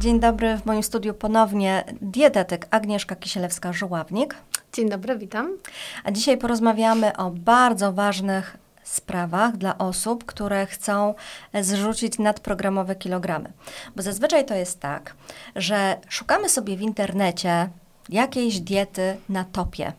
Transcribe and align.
Dzień 0.00 0.20
dobry, 0.20 0.56
w 0.56 0.66
moim 0.66 0.82
studiu 0.82 1.14
ponownie 1.14 1.84
dietetyk 2.02 2.66
Agnieszka 2.70 3.14
Kisielewska-Żuławnik. 3.14 4.34
Dzień 4.72 4.88
dobry, 4.88 5.18
witam. 5.18 5.56
A 6.04 6.10
dzisiaj 6.10 6.38
porozmawiamy 6.38 7.16
o 7.16 7.30
bardzo 7.30 7.92
ważnych 7.92 8.56
sprawach 8.84 9.56
dla 9.56 9.78
osób, 9.78 10.24
które 10.24 10.66
chcą 10.66 11.14
zrzucić 11.54 12.18
nadprogramowe 12.18 12.96
kilogramy. 12.96 13.52
Bo 13.96 14.02
zazwyczaj 14.02 14.46
to 14.46 14.54
jest 14.54 14.80
tak, 14.80 15.14
że 15.56 15.96
szukamy 16.08 16.48
sobie 16.48 16.76
w 16.76 16.80
internecie 16.80 17.68
jakiejś 18.08 18.60
diety 18.60 19.16
na 19.28 19.44
topie. 19.44 19.92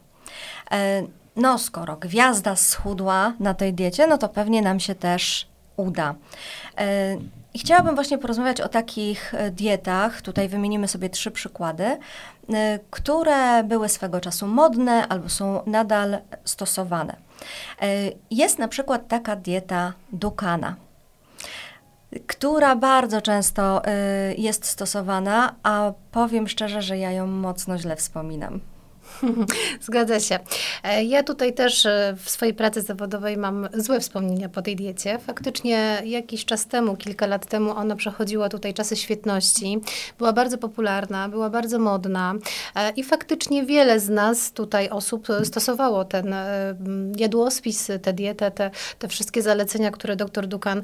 E, 0.72 1.04
no, 1.36 1.58
skoro 1.58 1.96
gwiazda 1.96 2.56
schudła 2.56 3.34
na 3.40 3.54
tej 3.54 3.74
diecie, 3.74 4.08
no 4.08 4.18
to 4.18 4.30
pewnie 4.30 4.62
nam 4.62 4.80
się 4.80 4.96
też 4.96 5.49
uda. 5.80 6.16
E, 6.78 7.18
I 7.54 7.60
chciałabym 7.60 7.96
właśnie 7.96 8.18
porozmawiać 8.18 8.62
o 8.62 8.70
takich 8.70 9.34
e, 9.34 9.52
dietach. 9.52 10.22
Tutaj 10.22 10.50
wymienimy 10.50 10.88
sobie 10.88 11.10
trzy 11.10 11.32
przykłady, 11.32 11.98
które 12.90 13.64
były 13.64 13.90
swego 13.90 14.22
czasu 14.22 14.48
modne 14.48 15.08
albo 15.08 15.30
są 15.30 15.62
nadal 15.66 16.18
stosowane. 16.46 17.16
Jest 18.32 18.60
na 18.60 18.68
przykład 18.68 19.08
taka 19.08 19.36
dieta 19.36 19.94
Dukana 20.12 20.76
która 22.28 22.76
bardzo 22.76 23.22
często 23.22 23.82
jest 24.38 24.66
stosowana, 24.66 25.56
a 25.64 25.94
powiem 26.12 26.48
szczerze, 26.48 26.82
że 26.82 26.98
ja 26.98 27.12
ją 27.12 27.28
mocno 27.28 27.78
źle 27.78 27.96
wspominam. 27.96 28.60
Zgadza 29.82 30.20
się. 30.20 30.40
E, 30.84 31.04
ja 31.04 31.24
tutaj 31.24 31.54
też 31.54 31.86
e, 31.86 32.16
w 32.24 32.30
swojej 32.30 32.54
pracy 32.54 32.82
zawodowej 32.82 33.38
mam 33.38 33.70
złe 33.74 34.00
wspomnienia 34.00 34.50
po 34.50 34.62
tej 34.62 34.76
diecie. 34.76 35.20
Faktycznie 35.20 36.02
jakiś 36.06 36.46
czas 36.46 36.68
temu, 36.68 36.98
kilka 36.98 37.28
lat 37.28 37.46
temu 37.46 37.72
ona 37.72 37.96
przechodziła 37.96 38.50
tutaj 38.50 38.74
czasy 38.74 38.96
świetności. 38.96 39.80
Była 40.18 40.34
bardzo 40.34 40.58
popularna, 40.58 41.30
była 41.30 41.50
bardzo 41.50 41.80
modna 41.80 42.34
e, 42.76 42.92
i 42.92 43.04
faktycznie 43.04 43.66
wiele 43.66 44.00
z 44.00 44.10
nas 44.10 44.52
tutaj 44.52 44.90
osób 44.90 45.28
stosowało 45.44 46.06
ten 46.06 46.36
jadłospis, 47.16 47.92
tę 48.02 48.14
dietę, 48.14 48.52
te, 48.52 48.72
te 49.00 49.08
wszystkie 49.08 49.42
zalecenia, 49.42 49.92
które 49.92 50.16
dr 50.16 50.48
Dukan 50.48 50.82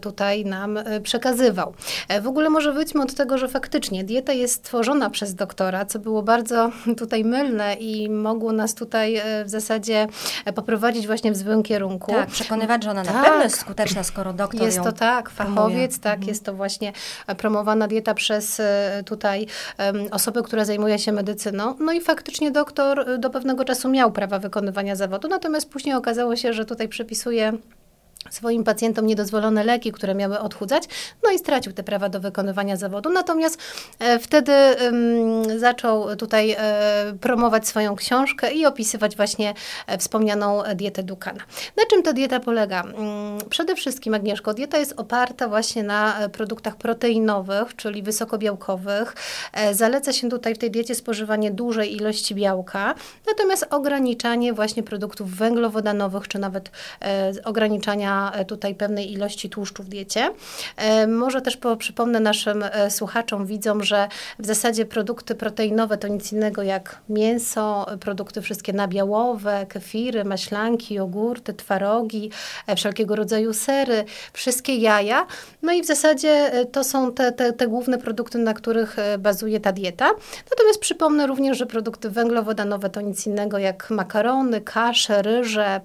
tutaj 0.00 0.44
nam 0.44 0.78
przekazywał. 1.02 1.74
W 2.22 2.26
ogóle 2.26 2.50
może 2.50 2.72
wyjdźmy 2.72 3.02
od 3.02 3.14
tego, 3.14 3.38
że 3.38 3.48
faktycznie 3.48 4.04
dieta 4.04 4.32
jest 4.32 4.54
stworzona 4.54 5.10
przez 5.10 5.34
doktora, 5.34 5.84
co 5.84 5.98
było 5.98 6.22
bardzo 6.22 6.70
tutaj 6.96 7.24
mylne 7.24 7.57
i 7.74 8.10
mogło 8.10 8.52
nas 8.52 8.74
tutaj 8.74 9.16
e, 9.16 9.44
w 9.44 9.48
zasadzie 9.48 10.06
e, 10.44 10.52
poprowadzić 10.52 11.06
właśnie 11.06 11.32
w 11.32 11.36
złym 11.36 11.62
kierunku. 11.62 12.12
Tak, 12.12 12.28
przekonywać, 12.28 12.84
że 12.84 12.90
ona 12.90 13.04
tak. 13.04 13.14
na 13.14 13.22
pewno 13.22 13.42
jest 13.44 13.60
skuteczna, 13.60 14.02
skoro 14.02 14.32
doktor 14.32 14.62
Jest 14.62 14.82
to 14.82 14.92
tak, 14.92 15.30
fachowiec, 15.30 16.00
tak, 16.00 16.14
mhm. 16.14 16.28
jest 16.28 16.44
to 16.44 16.54
właśnie 16.54 16.92
e, 17.26 17.34
promowana 17.34 17.88
dieta 17.88 18.14
przez 18.14 18.62
tutaj 19.06 19.46
osoby, 20.10 20.42
które 20.42 20.64
zajmuje 20.64 20.98
się 20.98 21.12
medycyną. 21.12 21.74
No 21.80 21.92
i 21.92 22.00
faktycznie 22.00 22.50
doktor 22.50 23.18
do 23.18 23.30
pewnego 23.30 23.64
czasu 23.64 23.88
miał 23.88 24.12
prawa 24.12 24.38
wykonywania 24.38 24.96
zawodu, 24.96 25.28
natomiast 25.28 25.70
później 25.70 25.94
okazało 25.94 26.36
się, 26.36 26.52
że 26.52 26.64
tutaj 26.64 26.88
przepisuje 26.88 27.52
swoim 28.30 28.64
pacjentom 28.64 29.06
niedozwolone 29.06 29.64
leki, 29.64 29.92
które 29.92 30.14
miały 30.14 30.38
odchudzać, 30.38 30.84
no 31.24 31.30
i 31.30 31.38
stracił 31.38 31.72
te 31.72 31.82
prawa 31.82 32.08
do 32.08 32.20
wykonywania 32.20 32.76
zawodu. 32.76 33.10
Natomiast 33.10 33.58
e, 33.98 34.18
wtedy 34.18 34.52
zaczął 35.56 36.16
tutaj 36.16 36.56
e, 36.58 37.14
promować 37.20 37.68
swoją 37.68 37.96
książkę 37.96 38.52
i 38.52 38.66
opisywać 38.66 39.16
właśnie 39.16 39.54
e, 39.86 39.98
wspomnianą 39.98 40.62
dietę 40.74 41.02
Dukana. 41.02 41.40
Na 41.76 41.82
czym 41.90 42.02
ta 42.02 42.12
dieta 42.12 42.40
polega? 42.40 42.82
Mm, 42.82 43.38
przede 43.50 43.74
wszystkim, 43.74 44.14
Agnieszko, 44.14 44.54
dieta 44.54 44.78
jest 44.78 44.94
oparta 44.96 45.48
właśnie 45.48 45.82
na 45.82 46.28
produktach 46.32 46.76
proteinowych, 46.76 47.76
czyli 47.76 48.02
wysokobiałkowych. 48.02 49.14
Zaleca 49.72 50.12
się 50.12 50.28
tutaj 50.28 50.54
w 50.54 50.58
tej 50.58 50.70
diecie 50.70 50.94
spożywanie 50.94 51.50
dużej 51.50 51.96
ilości 51.96 52.34
białka, 52.34 52.94
natomiast 53.26 53.66
ograniczanie 53.70 54.52
właśnie 54.52 54.82
produktów 54.82 55.30
węglowodanowych, 55.30 56.28
czy 56.28 56.38
nawet 56.38 56.70
ograniczania 57.44 58.17
E, 58.18 58.44
tutaj 58.44 58.74
pewnej 58.74 59.12
ilości 59.12 59.50
tłuszczu 59.50 59.82
w 59.82 59.88
diecie. 59.88 60.30
E, 60.76 61.06
może 61.06 61.42
też 61.42 61.56
po, 61.56 61.76
przypomnę 61.76 62.20
naszym 62.20 62.62
e, 62.62 62.90
słuchaczom, 62.90 63.46
widzom, 63.46 63.84
że 63.84 64.08
w 64.38 64.46
zasadzie 64.46 64.84
produkty 64.84 65.34
proteinowe 65.34 65.98
to 65.98 66.08
nic 66.08 66.32
innego 66.32 66.62
jak 66.62 67.00
mięso, 67.08 67.86
produkty 68.00 68.42
wszystkie 68.42 68.72
nabiałowe, 68.72 69.66
kefiry, 69.68 70.24
maślanki, 70.24 70.94
jogurty, 70.94 71.54
twarogi, 71.54 72.30
wszelkiego 72.76 73.16
rodzaju 73.16 73.52
sery, 73.52 74.04
wszystkie 74.32 74.76
jaja. 74.76 75.26
No 75.62 75.72
i 75.72 75.82
w 75.82 75.86
zasadzie 75.86 76.50
to 76.72 76.84
są 76.84 77.12
te, 77.12 77.32
te, 77.32 77.52
te 77.52 77.68
główne 77.68 77.98
produkty, 77.98 78.38
na 78.38 78.54
których 78.54 78.96
bazuje 79.18 79.60
ta 79.60 79.72
dieta. 79.72 80.10
Natomiast 80.50 80.80
przypomnę 80.80 81.26
również, 81.26 81.58
że 81.58 81.66
produkty 81.66 82.10
węglowodanowe 82.10 82.90
to 82.90 83.00
nic 83.00 83.26
innego 83.26 83.58
jak 83.58 83.90
makarony, 83.90 84.60
kasze, 84.60 85.22
ryże, 85.22 85.80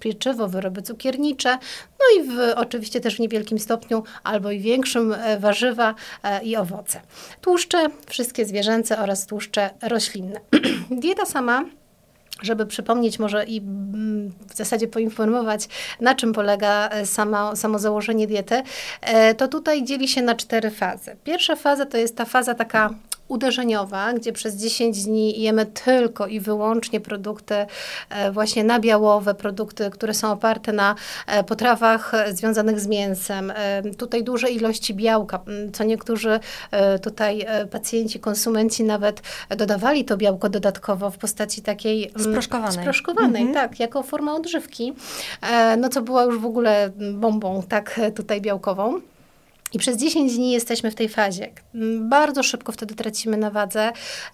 pieczywo, 0.00 0.48
wyroby 0.48 0.82
cukiernicze, 0.82 1.58
no 1.98 2.22
i 2.22 2.28
w, 2.28 2.52
oczywiście 2.56 3.00
też 3.00 3.16
w 3.16 3.20
niewielkim 3.20 3.58
stopniu 3.58 4.02
albo 4.24 4.50
i 4.50 4.60
większym 4.60 5.12
e, 5.12 5.38
warzywa 5.38 5.94
e, 6.22 6.44
i 6.44 6.56
owoce. 6.56 7.00
Tłuszcze, 7.40 7.86
wszystkie 8.08 8.44
zwierzęce 8.46 8.98
oraz 8.98 9.26
tłuszcze 9.26 9.70
roślinne. 9.82 10.40
Dieta 10.90 11.26
sama 11.26 11.64
żeby 12.42 12.66
przypomnieć 12.66 13.18
może 13.18 13.44
i 13.44 13.58
mm, 13.58 14.32
w 14.48 14.56
zasadzie 14.56 14.88
poinformować, 14.88 15.68
na 16.00 16.14
czym 16.14 16.32
polega 16.32 16.88
e, 16.88 17.06
sama, 17.06 17.56
samo 17.56 17.78
założenie 17.78 18.26
diety, 18.26 18.62
to 19.36 19.48
tutaj 19.48 19.84
dzieli 19.84 20.08
się 20.08 20.22
na 20.22 20.34
cztery 20.34 20.70
fazy. 20.70 21.16
Pierwsza 21.24 21.56
faza 21.56 21.86
to 21.86 21.98
jest 21.98 22.16
ta 22.16 22.24
faza 22.24 22.54
taka 22.54 22.90
uderzeniowa, 23.32 24.12
gdzie 24.12 24.32
przez 24.32 24.54
10 24.54 25.04
dni 25.04 25.40
jemy 25.40 25.66
tylko 25.66 26.26
i 26.26 26.40
wyłącznie 26.40 27.00
produkty 27.00 27.54
e, 28.10 28.32
właśnie 28.32 28.64
nabiałowe, 28.64 29.34
produkty, 29.34 29.90
które 29.90 30.14
są 30.14 30.32
oparte 30.32 30.72
na 30.72 30.94
e, 31.26 31.44
potrawach 31.44 32.14
e, 32.14 32.32
związanych 32.32 32.80
z 32.80 32.86
mięsem. 32.86 33.52
Tutaj 33.98 34.24
duże 34.24 34.50
ilości 34.50 34.94
białka, 34.94 35.40
co 35.72 35.84
niektórzy 35.84 36.40
tutaj 37.02 37.46
pacjenci, 37.70 38.20
konsumenci 38.20 38.84
nawet 38.84 39.22
dodawali 39.56 40.04
to 40.04 40.16
białko 40.16 40.48
dodatkowo 40.48 41.10
w 41.10 41.18
postaci 41.18 41.62
takiej 41.62 42.10
sproszkowanej, 42.18 42.72
sproszkowanej 42.72 43.42
mhm. 43.42 43.54
tak, 43.54 43.80
jako 43.80 44.02
forma 44.02 44.34
odżywki, 44.34 44.92
no 45.78 45.88
co 45.88 46.02
była 46.02 46.24
już 46.24 46.38
w 46.38 46.46
ogóle 46.46 46.90
bombą, 47.12 47.62
tak, 47.68 48.00
tutaj 48.14 48.40
białkową. 48.40 49.00
I 49.72 49.78
przez 49.78 49.96
10 49.96 50.36
dni 50.36 50.52
jesteśmy 50.52 50.90
w 50.90 50.94
tej 50.94 51.08
fazie. 51.08 51.48
Bardzo 52.00 52.42
szybko 52.42 52.72
wtedy 52.72 52.94
tracimy 52.94 53.36
na 53.36 53.50
wadze. 53.50 53.92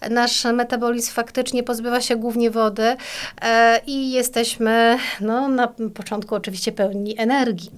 Nasz 0.09 0.45
metabolizm 0.45 1.11
faktycznie 1.11 1.63
pozbywa 1.63 2.01
się 2.01 2.15
głównie 2.15 2.51
wody 2.51 2.95
e, 3.41 3.81
i 3.87 4.11
jesteśmy 4.11 4.97
no, 5.21 5.47
na 5.47 5.73
początku 5.93 6.35
oczywiście 6.35 6.71
pełni 6.71 7.19
energii. 7.19 7.71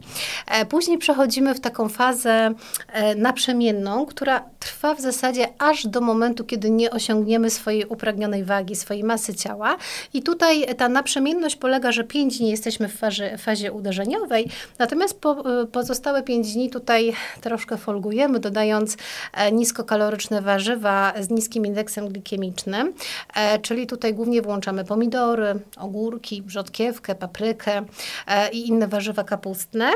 E, 0.47 0.65
później 0.65 0.97
przechodzimy 0.97 1.55
w 1.55 1.59
taką 1.59 1.89
fazę 1.89 2.53
e, 2.93 3.15
naprzemienną, 3.15 4.05
która 4.05 4.43
trwa 4.59 4.95
w 4.95 5.01
zasadzie 5.01 5.47
aż 5.59 5.87
do 5.87 6.01
momentu, 6.01 6.43
kiedy 6.45 6.69
nie 6.69 6.91
osiągniemy 6.91 7.49
swojej 7.49 7.85
upragnionej 7.85 8.43
wagi, 8.43 8.75
swojej 8.75 9.03
masy 9.03 9.35
ciała. 9.35 9.77
I 10.13 10.23
tutaj 10.23 10.75
ta 10.75 10.89
naprzemienność 10.89 11.55
polega, 11.55 11.91
że 11.91 12.03
5 12.03 12.37
dni 12.37 12.49
jesteśmy 12.49 12.87
w 12.87 12.93
fazie, 12.97 13.37
fazie 13.37 13.71
uderzeniowej, 13.71 14.49
natomiast 14.79 15.19
po, 15.19 15.43
pozostałe 15.71 16.23
5 16.23 16.53
dni 16.53 16.69
tutaj 16.69 17.13
troszkę 17.51 17.77
folgujemy, 17.77 18.39
dodając 18.39 18.97
e, 19.33 19.51
niskokaloryczne 19.51 20.41
warzywa 20.41 21.13
z 21.19 21.29
niskim 21.29 21.65
indeksem 21.65 22.07
glikemicznym, 22.07 22.93
e, 23.35 23.59
czyli 23.59 23.87
tutaj 23.87 24.13
głównie 24.13 24.41
włączamy 24.41 24.85
pomidory, 24.85 25.59
ogórki, 25.77 26.41
brzodkiewkę, 26.41 27.15
paprykę 27.15 27.83
e, 28.27 28.49
i 28.51 28.67
inne 28.67 28.87
warzywa 28.87 29.23
kapustne. 29.23 29.91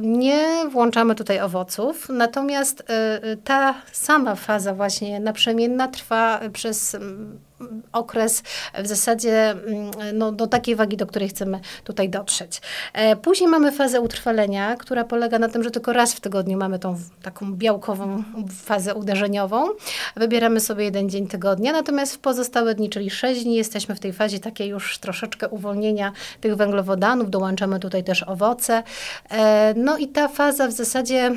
Nie 0.00 0.64
włączamy 0.70 1.14
tutaj 1.14 1.40
owoców, 1.40 2.08
natomiast 2.08 2.82
ta 3.44 3.74
sama 3.92 4.34
faza 4.34 4.74
właśnie 4.74 5.20
naprzemienna 5.20 5.88
trwa 5.88 6.40
przez 6.52 6.96
okres 7.92 8.42
w 8.78 8.86
zasadzie 8.86 9.50
mm, 9.50 9.90
no, 10.14 10.32
do 10.32 10.46
takiej 10.46 10.76
wagi, 10.76 10.96
do 10.96 11.06
której 11.06 11.28
chcemy 11.28 11.60
tutaj 11.84 12.08
dotrzeć. 12.08 12.60
E, 12.92 13.16
później 13.16 13.48
mamy 13.48 13.72
fazę 13.72 14.00
utrwalenia, 14.00 14.76
która 14.76 15.04
polega 15.04 15.38
na 15.38 15.48
tym, 15.48 15.62
że 15.62 15.70
tylko 15.70 15.92
raz 15.92 16.14
w 16.14 16.20
tygodniu 16.20 16.58
mamy 16.58 16.78
tą 16.78 16.96
taką 17.22 17.52
białkową 17.52 18.22
fazę 18.64 18.94
uderzeniową. 18.94 19.66
Wybieramy 20.16 20.60
sobie 20.60 20.84
jeden 20.84 21.10
dzień 21.10 21.28
tygodnia, 21.28 21.72
natomiast 21.72 22.14
w 22.14 22.18
pozostałe 22.18 22.74
dni, 22.74 22.90
czyli 22.90 23.10
6 23.10 23.44
dni, 23.44 23.54
jesteśmy 23.54 23.94
w 23.94 24.00
tej 24.00 24.12
fazie 24.12 24.38
takiej 24.38 24.68
już 24.68 24.98
troszeczkę 24.98 25.48
uwolnienia 25.48 26.12
tych 26.40 26.56
węglowodanów, 26.56 27.30
dołączamy 27.30 27.80
tutaj 27.80 28.04
też 28.04 28.22
owoce. 28.22 28.82
E, 29.30 29.74
no 29.76 29.96
i 29.96 30.08
ta 30.08 30.28
faza 30.28 30.68
w 30.68 30.72
zasadzie 30.72 31.30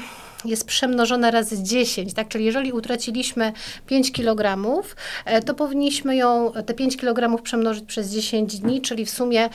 jest 0.46 0.66
przemnożona 0.66 1.32
razy 1.32 1.64
10, 1.64 2.14
tak? 2.14 2.28
Czyli 2.28 2.46
jeżeli 2.46 2.72
utraciliśmy 2.72 3.54
5 3.88 4.12
kg, 4.12 4.58
e, 5.26 5.42
to 5.42 5.54
powinniśmy 5.54 6.16
ją, 6.16 6.52
te 6.66 6.74
5 6.74 6.98
kg 6.98 7.44
przemnożyć 7.44 7.86
przez 7.86 8.10
10 8.10 8.60
dni, 8.60 8.82
czyli 8.82 9.06
w 9.06 9.10
sumie 9.10 9.50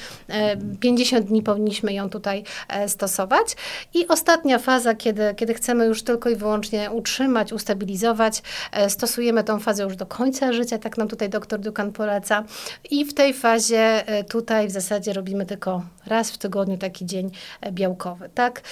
50 0.80 1.26
dni 1.26 1.42
powinniśmy 1.42 1.92
ją 1.92 2.10
tutaj 2.10 2.44
stosować. 2.86 3.56
I 3.94 4.08
ostatnia 4.08 4.58
faza, 4.58 4.94
kiedy, 4.94 5.34
kiedy 5.36 5.54
chcemy 5.54 5.86
już 5.86 6.02
tylko 6.02 6.30
i 6.30 6.36
wyłącznie 6.36 6.90
utrzymać, 6.90 7.52
ustabilizować, 7.52 8.42
stosujemy 8.88 9.44
tą 9.44 9.60
fazę 9.60 9.82
już 9.82 9.96
do 9.96 10.06
końca 10.06 10.52
życia, 10.52 10.78
tak 10.78 10.98
nam 10.98 11.08
tutaj 11.08 11.28
dr 11.28 11.60
Dukan 11.60 11.92
poleca. 11.92 12.44
I 12.90 13.04
w 13.04 13.14
tej 13.14 13.34
fazie 13.34 14.04
tutaj 14.30 14.68
w 14.68 14.70
zasadzie 14.70 15.12
robimy 15.12 15.46
tylko 15.46 15.82
raz 16.06 16.30
w 16.30 16.38
tygodniu 16.38 16.78
taki 16.78 17.06
dzień 17.06 17.30
białkowy, 17.72 18.30
tak? 18.34 18.62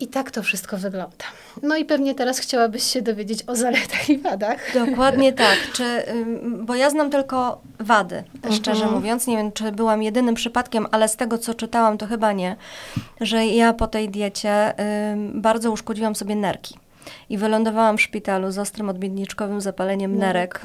I 0.00 0.06
tak 0.06 0.30
to 0.30 0.42
wszystko 0.42 0.76
wygląda. 0.76 1.24
No 1.62 1.76
i 1.76 1.84
pewnie 1.84 2.14
teraz 2.14 2.38
chciałabyś 2.38 2.82
się 2.82 3.02
dowiedzieć 3.02 3.44
o 3.46 3.56
zaletach 3.56 4.10
i 4.10 4.18
wadach. 4.18 4.74
Dokładnie 4.74 5.32
tak. 5.46 5.58
Czy, 5.72 6.02
bo 6.62 6.74
ja 6.74 6.90
znam 6.90 7.10
tylko 7.10 7.60
wady, 7.80 8.24
szczerze 8.50 8.84
uh-huh. 8.84 8.92
mówiąc. 8.92 9.26
Nie 9.26 9.36
wiem, 9.36 9.52
czy 9.52 9.72
byłam 9.72 10.02
jedynym 10.02 10.34
przypadkiem, 10.34 10.86
ale 10.90 11.08
z 11.08 11.16
tego, 11.16 11.38
co 11.38 11.54
czytałam, 11.54 11.98
to 11.98 12.06
chyba 12.06 12.32
nie, 12.32 12.56
że 13.20 13.46
ja 13.46 13.72
po 13.72 13.86
tej 13.86 14.08
diecie 14.08 14.74
bardzo 15.34 15.70
uszkodziłam 15.72 16.14
sobie 16.14 16.36
nerki. 16.36 16.78
I 17.30 17.38
wylądowałam 17.38 17.96
w 17.96 18.02
szpitalu 18.02 18.50
z 18.50 18.58
ostrym 18.58 18.88
odbiedniczkowym 18.88 19.60
zapaleniem 19.60 20.14
no. 20.14 20.20
nerek. 20.20 20.60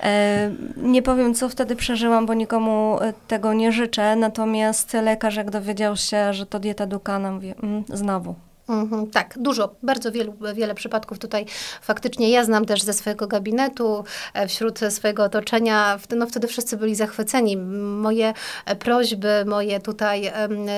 E, 0.00 0.50
nie 0.76 1.02
powiem, 1.02 1.34
co 1.34 1.48
wtedy 1.48 1.76
przeżyłam, 1.76 2.26
bo 2.26 2.34
nikomu 2.34 2.98
e, 3.00 3.12
tego 3.28 3.52
nie 3.52 3.72
życzę. 3.72 4.16
Natomiast 4.16 4.92
lekarz, 4.92 5.36
jak 5.36 5.50
dowiedział 5.50 5.96
się, 5.96 6.32
że 6.32 6.46
to 6.46 6.58
dieta 6.58 6.86
Dukana, 6.86 7.32
mówi, 7.32 7.54
mm, 7.62 7.84
znowu, 7.88 8.34
Mhm, 8.68 9.10
tak, 9.10 9.34
dużo, 9.38 9.74
bardzo 9.82 10.12
wielu, 10.12 10.34
wiele 10.54 10.74
przypadków 10.74 11.18
tutaj 11.18 11.46
faktycznie 11.82 12.30
ja 12.30 12.44
znam 12.44 12.64
też 12.64 12.82
ze 12.82 12.92
swojego 12.92 13.26
gabinetu, 13.26 14.04
e, 14.34 14.48
wśród 14.48 14.80
swojego 14.90 15.24
otoczenia, 15.24 15.98
no 16.16 16.26
wtedy 16.26 16.46
wszyscy 16.46 16.76
byli 16.76 16.94
zachwyceni. 16.94 17.56
Moje 17.56 18.34
e, 18.66 18.76
prośby, 18.76 19.44
moje 19.46 19.80
tutaj 19.80 20.32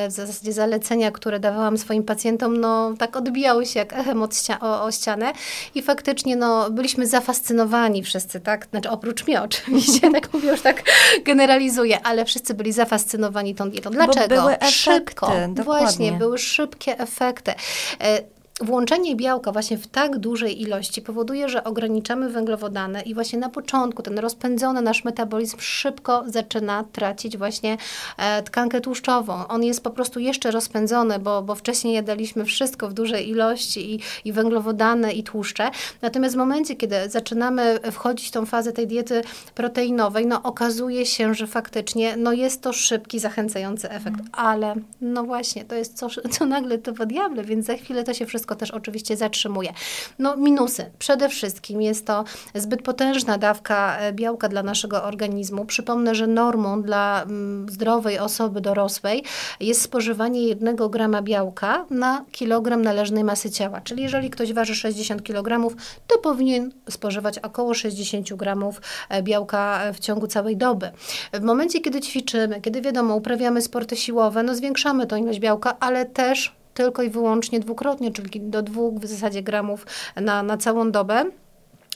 w 0.09 0.13
zasadzie 0.13 0.53
zalecenia, 0.53 1.11
które 1.11 1.41
dawałam 1.41 1.79
swoim 1.79 2.03
pacjentom, 2.03 2.61
no 2.61 2.95
tak 2.99 3.17
odbijały 3.17 3.67
się 3.67 3.79
jak 3.79 3.93
echem 3.93 4.23
od 4.23 4.37
ścia 4.37 4.61
o, 4.61 4.85
o 4.85 4.93
ścianę 4.93 5.33
i 5.75 5.83
faktycznie 5.83 6.37
no 6.37 6.71
byliśmy 6.71 7.07
zafascynowani 7.07 8.03
wszyscy, 8.03 8.41
tak, 8.41 8.67
znaczy 8.71 8.91
oprócz 8.91 9.27
mnie 9.27 9.43
oczywiście, 9.43 10.11
tak 10.13 10.33
mówię, 10.33 10.51
już 10.51 10.63
tak 10.63 10.83
generalizuję, 11.25 12.01
ale 12.07 12.25
wszyscy 12.25 12.55
byli 12.55 12.73
zafascynowani 12.73 13.55
tą 13.55 13.71
dietą. 13.71 13.91
Dlaczego? 13.91 14.35
Bo 14.35 14.41
były 14.41 14.53
efekty, 14.53 14.73
Szybko, 14.73 15.27
dokładnie. 15.27 15.65
właśnie, 15.65 16.13
były 16.13 16.39
szybkie 16.39 16.99
efekty. 16.99 17.55
E, 18.01 18.25
Włączenie 18.61 19.17
białka 19.17 19.53
właśnie 19.53 19.79
w 19.79 19.87
tak 19.87 20.19
dużej 20.19 20.63
ilości 20.63 21.03
powoduje, 21.03 21.49
że 21.49 21.65
ograniczamy 21.65 22.29
węglowodany 22.31 23.03
i 23.03 23.15
właśnie 23.15 23.39
na 23.39 23.49
początku 23.49 24.03
ten 24.03 24.19
rozpędzony 24.19 24.83
nasz 24.83 25.05
metabolizm 25.05 25.57
szybko 25.61 26.25
zaczyna 26.27 26.85
tracić 26.93 27.37
właśnie 27.37 27.77
e, 28.19 28.43
tkankę 28.43 28.81
tłuszczową. 28.81 29.47
On 29.49 29.65
jest 29.65 29.83
po 29.83 29.91
prostu 29.91 30.21
jeszcze 30.21 30.51
rozpędzony, 30.51 31.19
bo, 31.19 31.43
bo 31.43 31.55
wcześniej 31.55 31.95
jadaliśmy 31.95 32.45
wszystko 32.45 32.89
w 32.89 32.93
dużej 32.93 33.29
ilości 33.29 33.95
i, 33.95 34.01
i 34.25 34.33
węglowodany 34.33 35.13
i 35.13 35.23
tłuszcze. 35.23 35.71
Natomiast 36.03 36.35
w 36.35 36.39
momencie, 36.39 36.77
kiedy 36.77 36.97
zaczynamy 37.09 37.79
wchodzić 37.93 38.29
w 38.29 38.31
tą 38.31 38.47
fazę 38.47 38.73
tej 38.73 38.87
diety 38.87 39.23
proteinowej, 39.55 40.27
no 40.27 40.43
okazuje 40.43 41.07
się, 41.07 41.35
że 41.35 41.47
faktycznie 41.47 42.17
no 42.17 42.33
jest 42.33 42.63
to 42.63 42.73
szybki, 42.73 43.19
zachęcający 43.19 43.91
efekt. 43.91 44.21
Ale 44.33 44.75
no 45.01 45.25
właśnie, 45.25 45.65
to 45.65 45.75
jest 45.75 45.95
co, 45.95 46.09
co 46.31 46.47
nagle 46.47 46.79
to 46.79 46.93
po 46.93 47.07
diable, 47.07 47.45
więc 47.45 47.67
za 47.67 47.75
chwilę 47.75 48.05
to 48.05 48.15
się 48.15 48.27
wszystko 48.27 48.46
wszystko 48.47 48.57
też 48.57 48.71
oczywiście 48.71 49.17
zatrzymuje. 49.17 49.73
No 50.19 50.37
minusy. 50.37 50.91
Przede 50.99 51.29
wszystkim 51.29 51.83
jest 51.83 52.07
to 52.07 52.25
zbyt 52.55 52.83
potężna 52.83 53.39
dawka 53.39 53.99
e, 53.99 54.13
białka 54.13 54.49
dla 54.49 54.63
naszego 54.63 55.05
organizmu. 55.05 55.65
Przypomnę, 55.65 56.15
że 56.15 56.27
normą 56.27 56.83
dla 56.83 57.23
mm, 57.23 57.69
zdrowej 57.69 58.19
osoby 58.19 58.61
dorosłej 58.61 59.25
jest 59.61 59.83
spożywanie 59.83 60.43
jednego 60.43 60.89
grama 60.89 61.23
białka 61.23 61.87
na 61.91 62.25
kilogram 62.33 62.83
należnej 62.83 63.25
masy 63.25 63.51
ciała. 63.51 63.81
Czyli 63.81 64.03
jeżeli 64.03 64.31
ktoś 64.31 64.53
waży 64.53 64.75
60 64.75 65.23
kg, 65.23 65.77
to 66.07 66.19
powinien 66.19 66.73
spożywać 66.91 67.39
około 67.39 67.75
60 67.75 68.35
gramów 68.35 68.81
e, 69.09 69.23
białka 69.23 69.83
e, 69.83 69.93
w 69.93 69.99
ciągu 69.99 70.27
całej 70.27 70.57
doby. 70.57 70.91
W 71.33 71.43
momencie, 71.43 71.81
kiedy 71.81 72.01
ćwiczymy, 72.01 72.61
kiedy 72.61 72.83
wiadomo, 72.83 73.17
uprawiamy 73.17 73.63
sporty 73.63 73.97
siłowe, 73.97 74.43
no 74.43 74.55
zwiększamy 74.55 75.07
tą 75.07 75.17
ilość 75.17 75.41
białka, 75.41 75.77
ale 75.81 76.05
też 76.05 76.57
tylko 76.77 77.03
i 77.03 77.11
wyłącznie 77.11 77.61
dwukrotnie, 77.61 78.13
czyli 78.13 78.41
do 78.41 78.63
dwóch 78.63 79.01
w 79.01 79.07
zasadzie 79.07 79.43
gramów 79.43 79.87
na, 80.17 80.43
na 80.43 80.57
całą 80.57 80.91
dobę 80.91 81.25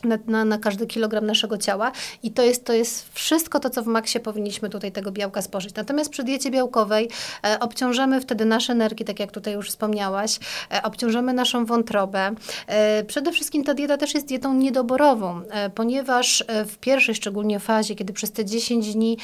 na, 0.05 0.19
na, 0.27 0.45
na, 0.45 0.59
każdy 0.59 0.87
kilogram 0.87 1.27
naszego 1.27 1.59
ciała 1.59 1.93
i 2.23 2.31
to 2.31 2.43
jest, 2.43 2.65
to 2.65 2.73
jest 2.73 3.13
wszystko 3.13 3.61
to, 3.61 3.71
co 3.71 3.83
w 3.83 3.87
maksie 3.87 4.21
powinniśmy 4.21 4.71
tutaj 4.71 4.93
tego 4.93 5.13
białka 5.13 5.43
spożyć. 5.43 5.75
Natomiast 5.75 6.11
przy 6.11 6.25
diecie 6.25 6.51
białkowej 6.51 7.09
e, 7.45 7.61
obciążamy 7.61 8.21
wtedy 8.21 8.45
nasze 8.45 8.75
nerki, 8.75 9.05
tak 9.05 9.21
jak 9.21 9.33
tutaj 9.33 9.55
już 9.55 9.69
wspomniałaś, 9.69 10.39
e, 10.73 10.83
obciążamy 10.83 11.33
naszą 11.33 11.65
wątrobę. 11.65 12.35
E, 12.67 13.05
przede 13.05 13.33
wszystkim 13.33 13.65
ta 13.65 13.75
dieta 13.75 13.97
też 13.97 14.15
jest 14.15 14.27
dietą 14.27 14.55
niedoborową, 14.55 15.43
e, 15.51 15.71
ponieważ 15.71 16.45
e, 16.47 16.65
w 16.65 16.79
pierwszej 16.79 17.15
szczególnie 17.15 17.61
fazie, 17.61 17.95
kiedy 17.95 18.13
przez 18.13 18.33
te 18.33 18.45
10 18.45 18.95
dni 18.95 19.19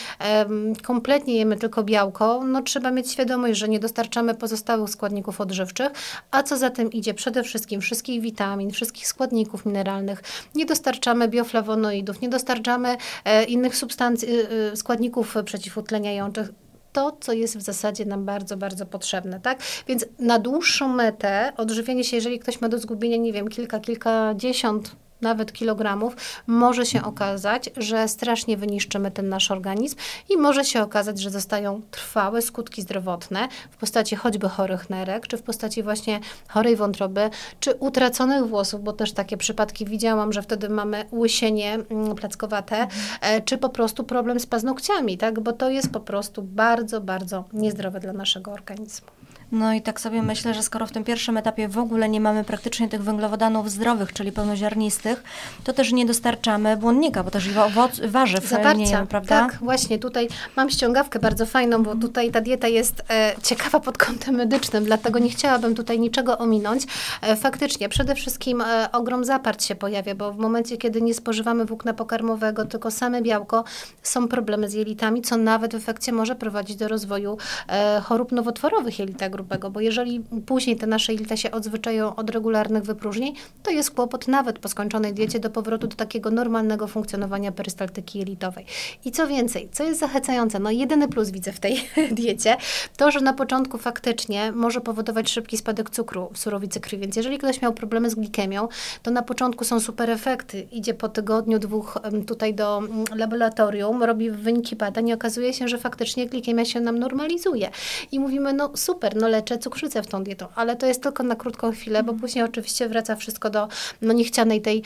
kompletnie 0.82 1.36
jemy 1.36 1.56
tylko 1.56 1.82
białko, 1.82 2.42
no 2.44 2.62
trzeba 2.62 2.90
mieć 2.90 3.12
świadomość, 3.12 3.58
że 3.58 3.68
nie 3.68 3.80
dostarczamy 3.80 4.34
pozostałych 4.34 4.90
składników 4.90 5.40
odżywczych, 5.40 5.88
a 6.30 6.42
co 6.42 6.56
za 6.56 6.70
tym 6.70 6.92
idzie 6.92 7.14
przede 7.14 7.42
wszystkim 7.42 7.80
wszystkich 7.80 8.20
witamin, 8.20 8.70
wszystkich 8.70 9.08
składników 9.08 9.66
mineralnych, 9.66 10.22
nie 10.54 10.65
dostarczamy 10.66 11.28
bioflawonoidów, 11.28 12.20
nie 12.20 12.28
dostarczamy 12.28 12.96
e, 13.24 13.44
innych 13.44 13.76
substancji, 13.76 14.28
e, 14.28 14.72
e, 14.72 14.76
składników 14.76 15.34
przeciwutleniających 15.44 16.48
to, 16.92 17.16
co 17.20 17.32
jest 17.32 17.58
w 17.58 17.62
zasadzie 17.62 18.04
nam 18.04 18.24
bardzo, 18.24 18.56
bardzo 18.56 18.86
potrzebne, 18.86 19.40
tak? 19.40 19.58
Więc 19.88 20.06
na 20.18 20.38
dłuższą 20.38 20.88
metę 20.88 21.52
odżywienie 21.56 22.04
się, 22.04 22.16
jeżeli 22.16 22.38
ktoś 22.38 22.60
ma 22.60 22.68
do 22.68 22.78
zgubienia, 22.78 23.16
nie 23.16 23.32
wiem, 23.32 23.48
kilka, 23.48 23.80
kilkadziesiąt 23.80 24.96
nawet 25.20 25.52
kilogramów, 25.52 26.16
może 26.46 26.86
się 26.86 27.02
okazać, 27.02 27.70
że 27.76 28.08
strasznie 28.08 28.56
wyniszczymy 28.56 29.10
ten 29.10 29.28
nasz 29.28 29.50
organizm 29.50 29.96
i 30.30 30.36
może 30.36 30.64
się 30.64 30.82
okazać, 30.82 31.20
że 31.20 31.30
zostają 31.30 31.82
trwałe 31.90 32.42
skutki 32.42 32.82
zdrowotne 32.82 33.48
w 33.70 33.76
postaci 33.76 34.16
choćby 34.16 34.48
chorych 34.48 34.90
nerek, 34.90 35.26
czy 35.26 35.36
w 35.36 35.42
postaci 35.42 35.82
właśnie 35.82 36.20
chorej 36.48 36.76
wątroby, 36.76 37.30
czy 37.60 37.74
utraconych 37.74 38.46
włosów, 38.46 38.82
bo 38.82 38.92
też 38.92 39.12
takie 39.12 39.36
przypadki 39.36 39.84
widziałam, 39.84 40.32
że 40.32 40.42
wtedy 40.42 40.68
mamy 40.68 41.04
łysienie 41.12 41.74
mm, 41.74 42.14
plackowate, 42.14 42.76
mhm. 42.76 43.42
czy 43.44 43.58
po 43.58 43.68
prostu 43.68 44.04
problem 44.04 44.40
z 44.40 44.46
paznokciami, 44.46 45.18
tak? 45.18 45.40
Bo 45.40 45.52
to 45.52 45.70
jest 45.70 45.92
po 45.92 46.00
prostu 46.00 46.42
bardzo, 46.42 47.00
bardzo 47.00 47.44
niezdrowe 47.52 48.00
dla 48.00 48.12
naszego 48.12 48.52
organizmu. 48.52 49.08
No 49.52 49.72
i 49.72 49.82
tak 49.82 50.00
sobie 50.00 50.22
myślę, 50.22 50.54
że 50.54 50.62
skoro 50.62 50.86
w 50.86 50.92
tym 50.92 51.04
pierwszym 51.04 51.36
etapie 51.36 51.68
w 51.68 51.78
ogóle 51.78 52.08
nie 52.08 52.20
mamy 52.20 52.44
praktycznie 52.44 52.88
tych 52.88 53.02
węglowodanów 53.02 53.70
zdrowych, 53.70 54.12
czyli 54.12 54.32
pełnoziarnistych, 54.32 55.22
to 55.64 55.72
też 55.72 55.92
nie 55.92 56.06
dostarczamy 56.06 56.76
błonnika, 56.76 57.22
bo 57.22 57.30
też 57.30 57.56
owoc, 57.56 58.00
warzyw 58.08 58.46
Zawarcia, 58.48 58.72
nie 58.72 58.90
jemy, 58.90 59.06
prawda? 59.06 59.40
Tak, 59.40 59.58
właśnie 59.60 59.98
tutaj 59.98 60.28
mam 60.56 60.70
ściągawkę 60.70 61.18
bardzo 61.18 61.46
fajną, 61.46 61.82
bo 61.82 61.96
tutaj 61.96 62.30
ta 62.30 62.40
dieta 62.40 62.68
jest 62.68 63.02
e, 63.10 63.34
ciekawa 63.42 63.80
pod 63.80 63.98
kątem 63.98 64.34
medycznym, 64.34 64.84
dlatego 64.84 65.18
nie 65.18 65.30
chciałabym 65.30 65.74
tutaj 65.74 65.98
niczego 65.98 66.38
ominąć. 66.38 66.82
E, 67.22 67.36
faktycznie, 67.36 67.88
przede 67.88 68.14
wszystkim 68.14 68.60
e, 68.60 68.88
ogrom 68.92 69.24
zaparć 69.24 69.64
się 69.64 69.74
pojawia, 69.74 70.14
bo 70.14 70.32
w 70.32 70.38
momencie, 70.38 70.76
kiedy 70.76 71.02
nie 71.02 71.14
spożywamy 71.14 71.64
włókna 71.64 71.94
pokarmowego, 71.94 72.64
tylko 72.64 72.90
same 72.90 73.22
białko, 73.22 73.64
są 74.02 74.28
problemy 74.28 74.68
z 74.68 74.72
jelitami, 74.72 75.22
co 75.22 75.36
nawet 75.36 75.72
w 75.72 75.74
efekcie 75.74 76.12
może 76.12 76.34
prowadzić 76.34 76.76
do 76.76 76.88
rozwoju 76.88 77.38
e, 77.68 78.00
chorób 78.00 78.32
nowotworowych 78.32 78.98
jelita 78.98 79.35
grubego, 79.36 79.70
bo 79.70 79.80
jeżeli 79.80 80.20
później 80.46 80.76
te 80.76 80.86
nasze 80.86 81.12
jelita 81.12 81.36
się 81.36 81.50
odzwyczają 81.50 82.16
od 82.16 82.30
regularnych 82.30 82.82
wypróżnień, 82.82 83.34
to 83.62 83.70
jest 83.70 83.90
kłopot 83.90 84.28
nawet 84.28 84.58
po 84.58 84.68
skończonej 84.68 85.14
diecie 85.14 85.40
do 85.40 85.50
powrotu 85.50 85.86
do 85.86 85.96
takiego 85.96 86.30
normalnego 86.30 86.86
funkcjonowania 86.86 87.52
perystaltyki 87.52 88.18
jelitowej. 88.18 88.66
I 89.04 89.12
co 89.12 89.26
więcej, 89.26 89.68
co 89.72 89.84
jest 89.84 90.00
zachęcające, 90.00 90.58
no 90.58 90.70
jedyny 90.70 91.08
plus 91.08 91.30
widzę 91.30 91.52
w 91.52 91.60
tej 91.60 91.76
diecie, 92.20 92.56
to, 92.96 93.10
że 93.10 93.20
na 93.20 93.32
początku 93.32 93.78
faktycznie 93.78 94.52
może 94.52 94.80
powodować 94.80 95.30
szybki 95.30 95.56
spadek 95.56 95.90
cukru 95.90 96.30
w 96.32 96.38
surowicy 96.38 96.80
krwi, 96.80 96.98
więc 96.98 97.16
jeżeli 97.16 97.38
ktoś 97.38 97.62
miał 97.62 97.72
problemy 97.72 98.10
z 98.10 98.14
glikemią, 98.14 98.68
to 99.02 99.10
na 99.10 99.22
początku 99.22 99.64
są 99.64 99.80
super 99.80 100.10
efekty. 100.10 100.60
Idzie 100.72 100.94
po 100.94 101.08
tygodniu, 101.08 101.58
dwóch 101.58 101.98
tutaj 102.26 102.54
do 102.54 102.78
mm, 102.78 103.04
laboratorium, 103.14 104.02
robi 104.02 104.30
wyniki 104.30 104.76
badań 104.76 105.08
i 105.08 105.12
okazuje 105.12 105.52
się, 105.52 105.68
że 105.68 105.78
faktycznie 105.78 106.26
glikemia 106.26 106.64
się 106.64 106.80
nam 106.80 106.98
normalizuje. 106.98 107.70
I 108.12 108.20
mówimy, 108.20 108.52
no 108.52 108.70
super, 108.76 109.16
no 109.16 109.25
no 109.26 109.30
leczę 109.30 109.58
cukrzycę 109.58 110.02
w 110.02 110.06
tą 110.06 110.24
dietą, 110.24 110.46
ale 110.54 110.76
to 110.76 110.86
jest 110.86 111.02
tylko 111.02 111.22
na 111.22 111.36
krótką 111.36 111.72
chwilę, 111.72 112.02
bo 112.02 112.14
później 112.14 112.44
oczywiście 112.44 112.88
wraca 112.88 113.16
wszystko 113.16 113.50
do 113.50 113.68
no, 114.02 114.12
niechcianej 114.12 114.62
tej 114.62 114.82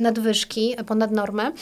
nadwyżki 0.00 0.76
ponad 0.86 1.10
normę. 1.10 1.52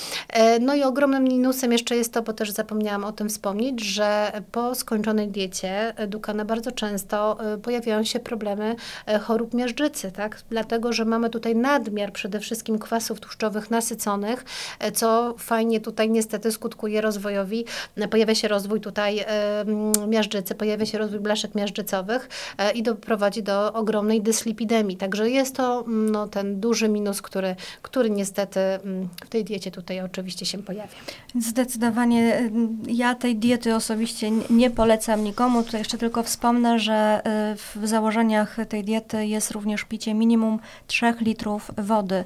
No 0.61 0.75
i 0.75 0.83
ogromnym 0.83 1.25
minusem 1.25 1.73
jeszcze 1.73 1.97
jest 1.97 2.13
to, 2.13 2.23
bo 2.23 2.33
też 2.33 2.51
zapomniałam 2.51 3.05
o 3.05 3.13
tym 3.13 3.29
wspomnieć, 3.29 3.85
że 3.85 4.33
po 4.53 4.75
skończonej 4.75 5.29
diecie 5.29 5.95
Dukana 6.09 6.45
bardzo 6.45 6.73
często 6.73 7.39
pojawiają 7.63 8.05
się 8.05 8.21
problemy 8.21 8.77
chorób 9.23 9.55
miażdżycy, 9.55 10.13
tak? 10.13 10.43
Dlatego, 10.51 10.93
że 10.93 11.05
mamy 11.05 11.31
tutaj 11.31 11.57
nadmiar 11.57 12.13
przede 12.13 12.41
wszystkim 12.41 12.79
kwasów 12.79 13.21
tłuszczowych 13.21 13.71
nasyconych, 13.71 14.45
co 14.95 15.35
fajnie 15.39 15.81
tutaj 15.81 16.11
niestety 16.11 16.53
skutkuje 16.53 17.01
rozwojowi, 17.01 17.65
pojawia 18.11 18.35
się 18.35 18.49
rozwój 18.49 18.81
tutaj 18.81 19.25
miażdżycy, 20.09 20.55
pojawia 20.55 20.87
się 20.87 20.99
rozwój 20.99 21.21
blaszek 21.21 21.55
miażdżycowych 21.55 22.10
e, 22.59 22.73
i 22.73 22.83
doprowadzi 22.83 23.43
do 23.43 23.73
ogromnej 23.73 24.23
dyslipidemii. 24.23 24.97
Także 24.97 25.31
jest 25.31 25.57
to 25.57 25.85
mm, 25.87 26.11
no, 26.11 26.29
ten 26.29 26.61
duży 26.61 26.89
minus, 26.89 27.23
który, 27.23 27.57
który 27.83 28.11
niestety 28.11 28.61
mm, 28.61 29.09
w 29.25 29.29
tej 29.29 29.45
diecie 29.45 29.71
tutaj 29.71 30.01
oczywiście 30.01 30.47
się 30.47 30.59
pojawia. 30.59 30.93
Zdecydowanie 31.41 32.35
mm, 32.35 32.79
ja 32.89 33.15
tej 33.15 33.37
diety 33.37 33.75
osobiście 33.75 34.31
nie 34.51 34.71
polecam 34.71 35.25
nikomu. 35.25 35.63
Tutaj 35.63 35.81
jeszcze 35.81 35.99
tylko 35.99 36.23
wspomnę, 36.23 36.79
że 36.79 37.21
e, 37.25 37.57
w 37.57 37.89
założeniach 37.89 38.57
tej 38.69 38.85
diety 38.85 39.27
jest 39.27 39.51
również 39.51 39.85
picie 39.85 40.15
minimum 40.15 40.59
3 40.87 41.15
litrów 41.21 41.71
wody. 41.79 42.25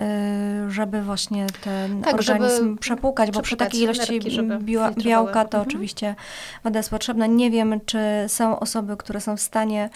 Y, 0.00 0.70
żeby 0.70 1.02
właśnie 1.02 1.46
ten 1.64 2.02
tak, 2.02 2.14
organizm 2.14 2.78
przepłukać, 2.78 3.30
bo 3.30 3.42
przy 3.42 3.56
takiej 3.56 3.80
ilości 3.82 4.20
białka 4.98 5.44
to 5.44 5.58
mhm. 5.58 5.68
oczywiście 5.68 6.14
woda 6.64 6.78
jest 6.78 6.90
potrzebna. 6.90 7.26
Nie 7.26 7.50
wiem, 7.50 7.80
czy 7.86 7.98
są 8.28 8.60
osoby, 8.60 8.96
które 8.96 9.19
są 9.20 9.36
w 9.36 9.40
stanie 9.40 9.90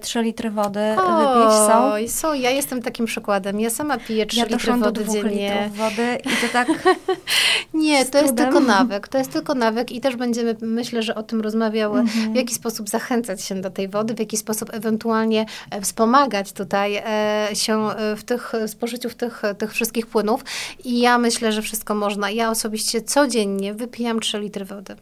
3 0.00 0.18
y, 0.18 0.22
litry 0.22 0.50
wody 0.50 0.80
wypić. 0.96 1.56
Są? 1.66 1.92
są. 2.08 2.34
Ja 2.34 2.50
jestem 2.50 2.82
takim 2.82 3.06
przykładem. 3.06 3.60
Ja 3.60 3.70
sama 3.70 3.98
piję 3.98 4.26
3 4.26 4.38
ja 4.38 4.44
litry 4.44 4.72
wody 4.72 5.04
do 5.04 5.12
dziennie. 5.12 5.70
wody 5.74 6.18
i 6.24 6.28
to 6.28 6.52
tak 6.52 6.68
Nie, 7.74 8.04
to 8.04 8.18
jest 8.18 8.36
tylko 8.36 8.60
nawyk. 8.60 9.08
To 9.08 9.18
jest 9.18 9.32
tylko 9.32 9.54
nawyk 9.54 9.92
i 9.92 10.00
też 10.00 10.16
będziemy, 10.16 10.56
myślę, 10.60 11.02
że 11.02 11.14
o 11.14 11.22
tym 11.22 11.40
rozmawiały, 11.40 12.00
mhm. 12.00 12.32
w 12.32 12.36
jaki 12.36 12.54
sposób 12.54 12.88
zachęcać 12.88 13.42
się 13.42 13.54
do 13.54 13.70
tej 13.70 13.88
wody, 13.88 14.14
w 14.14 14.18
jaki 14.18 14.36
sposób 14.36 14.74
ewentualnie 14.74 15.46
e, 15.70 15.80
wspomagać 15.80 16.52
tutaj 16.52 17.02
e, 17.06 17.48
się 17.52 17.90
e, 17.90 18.16
w 18.16 18.24
tych 18.24 18.52
spożyciu 18.66 19.08
w 19.08 19.14
tych, 19.14 19.42
tych 19.58 19.72
wszystkich 19.72 20.06
płynów. 20.06 20.44
I 20.84 21.00
ja 21.00 21.18
myślę, 21.18 21.52
że 21.52 21.62
wszystko 21.62 21.94
można. 21.94 22.30
Ja 22.30 22.50
osobiście 22.50 23.02
codziennie 23.02 23.74
wypijam 23.74 24.20
3 24.20 24.38
litry 24.38 24.64
wody. 24.64 24.96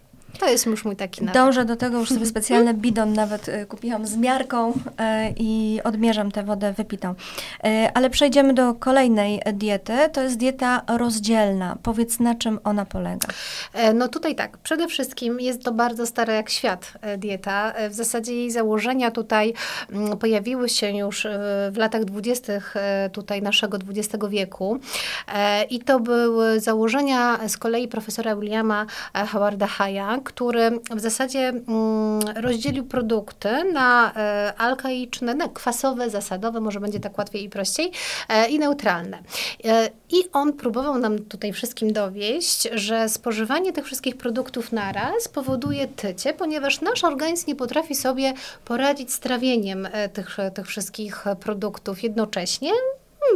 To 0.45 0.51
jest 0.51 0.67
już 0.67 0.85
mój 0.85 0.97
taki 0.97 1.25
nawyk. 1.25 1.35
Dążę 1.35 1.65
do 1.65 1.77
tego, 1.77 1.99
już 1.99 2.09
sobie 2.09 2.27
specjalny 2.35 2.75
bidon 2.75 3.13
nawet 3.13 3.49
y, 3.49 3.67
kupiłam 3.67 4.07
z 4.07 4.17
miarką 4.17 4.71
y, 4.71 4.75
i 5.37 5.81
odmierzam 5.85 6.31
tę 6.31 6.43
wodę 6.43 6.73
wypitą. 6.73 7.11
Y, 7.11 7.69
ale 7.95 8.11
przejdziemy 8.11 8.55
do 8.55 8.75
kolejnej 8.75 9.41
diety. 9.53 9.93
To 10.13 10.23
jest 10.23 10.37
dieta 10.37 10.83
rozdzielna. 10.99 11.77
Powiedz, 11.83 12.21
na 12.21 12.35
czym 12.35 12.59
ona 12.65 12.85
polega? 12.85 13.29
E, 13.73 13.95
no 13.95 14.09
tutaj 14.09 14.35
tak. 14.35 14.59
Przede 14.59 14.89
wszystkim 14.89 15.41
jest 15.41 15.65
to 15.65 15.73
bardzo 15.73 16.07
stara 16.07 16.35
jak 16.35 16.51
świat 16.51 16.93
e, 17.01 17.19
dieta. 17.19 17.73
E, 17.73 17.91
w 17.91 17.95
zasadzie 17.95 18.35
jej 18.35 18.51
założenia 18.51 19.11
tutaj 19.11 19.55
mm, 19.93 20.19
pojawiły 20.19 20.69
się 20.69 20.91
już 20.91 21.27
w 21.71 21.77
latach 21.77 22.05
dwudziestych 22.05 22.75
tutaj 23.13 23.43
naszego 23.43 23.79
XX 23.79 24.25
wieku. 24.29 24.79
I 25.71 25.81
to 25.81 26.01
były 26.01 26.61
założenia 26.61 27.49
z 27.49 27.57
kolei 27.57 27.89
profesora 27.89 28.37
Williama 28.37 28.87
Howarda 29.33 29.67
Haya, 29.67 30.21
który 30.35 30.71
w 30.91 31.01
zasadzie 31.01 31.49
mm, 31.49 32.21
rozdzielił 32.37 32.85
produkty 32.85 33.49
na 33.73 34.13
e, 34.17 34.55
alkaiczne, 34.59 35.35
na 35.35 35.49
kwasowe, 35.49 36.11
zasadowe, 36.11 36.61
może 36.61 36.81
będzie 36.81 37.01
tak 37.01 37.19
łatwiej 37.19 37.45
i 37.45 37.51
prościej, 37.51 37.93
e, 38.29 38.49
i 38.49 38.59
neutralne. 38.59 39.19
E, 39.65 39.91
I 40.11 40.17
on 40.33 40.53
próbował 40.53 40.99
nam 40.99 41.19
tutaj 41.19 41.53
wszystkim 41.53 41.93
dowieść, 41.93 42.69
że 42.73 43.09
spożywanie 43.09 43.73
tych 43.73 43.85
wszystkich 43.87 44.17
produktów 44.17 44.73
naraz 44.73 45.29
powoduje 45.29 45.89
tycie, 45.89 46.33
ponieważ 46.33 46.81
nasz 46.81 47.05
organizm 47.05 47.45
nie 47.49 47.57
potrafi 47.57 47.95
sobie 47.95 48.33
poradzić 48.65 49.13
z 49.13 49.21
trawieniem 49.21 49.89
tych, 50.13 50.37
tych 50.55 50.67
wszystkich 50.67 51.25
produktów 51.41 52.03
jednocześnie, 52.03 52.71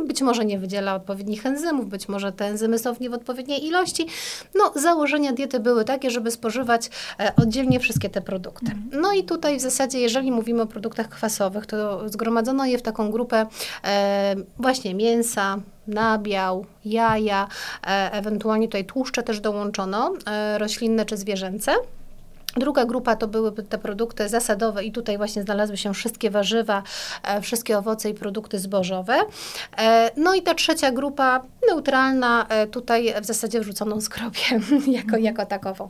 być 0.06 0.22
może 0.22 0.44
nie 0.44 0.58
wydziela 0.58 0.94
odpowiednich 0.94 1.46
enzymów, 1.46 1.88
być 1.88 2.08
może 2.08 2.32
te 2.32 2.44
enzymy 2.44 2.78
są 2.78 2.94
w 2.94 3.00
nie 3.00 3.10
w 3.10 3.14
odpowiedniej 3.14 3.66
ilości. 3.66 4.06
No, 4.54 4.72
założenia 4.74 5.32
diety 5.32 5.60
były 5.60 5.84
takie, 5.84 6.10
żeby 6.10 6.30
spożywać 6.30 6.90
e, 7.20 7.32
oddzielnie 7.36 7.80
wszystkie 7.80 8.10
te 8.10 8.20
produkty. 8.20 8.66
Mhm. 8.72 9.02
No 9.02 9.12
i 9.12 9.24
tutaj 9.24 9.58
w 9.58 9.60
zasadzie, 9.60 10.00
jeżeli 10.00 10.32
mówimy 10.32 10.62
o 10.62 10.66
produktach 10.66 11.08
kwasowych, 11.08 11.66
to 11.66 12.08
zgromadzono 12.08 12.66
je 12.66 12.78
w 12.78 12.82
taką 12.82 13.10
grupę 13.10 13.46
e, 13.84 14.36
właśnie 14.58 14.94
mięsa, 14.94 15.58
nabiał, 15.86 16.66
jaja, 16.84 17.48
e, 17.86 18.12
ewentualnie 18.12 18.68
tutaj 18.68 18.84
tłuszcze 18.84 19.22
też 19.22 19.40
dołączono, 19.40 20.14
e, 20.26 20.58
roślinne 20.58 21.04
czy 21.04 21.16
zwierzęce. 21.16 21.72
Druga 22.58 22.84
grupa 22.84 23.16
to 23.16 23.28
były 23.28 23.52
te 23.52 23.78
produkty 23.78 24.28
zasadowe 24.28 24.84
i 24.84 24.92
tutaj 24.92 25.16
właśnie 25.16 25.42
znalazły 25.42 25.76
się 25.76 25.94
wszystkie 25.94 26.30
warzywa, 26.30 26.82
e, 27.22 27.40
wszystkie 27.40 27.78
owoce 27.78 28.10
i 28.10 28.14
produkty 28.14 28.58
zbożowe. 28.58 29.14
E, 29.78 30.10
no 30.16 30.34
i 30.34 30.42
ta 30.42 30.54
trzecia 30.54 30.90
grupa 30.90 31.42
neutralna, 31.68 32.46
e, 32.48 32.66
tutaj 32.66 33.14
w 33.22 33.24
zasadzie 33.24 33.60
wrzuconą 33.60 34.00
skrobię 34.00 34.40
jako, 34.86 35.06
mhm. 35.06 35.22
jako 35.22 35.46
takową. 35.46 35.88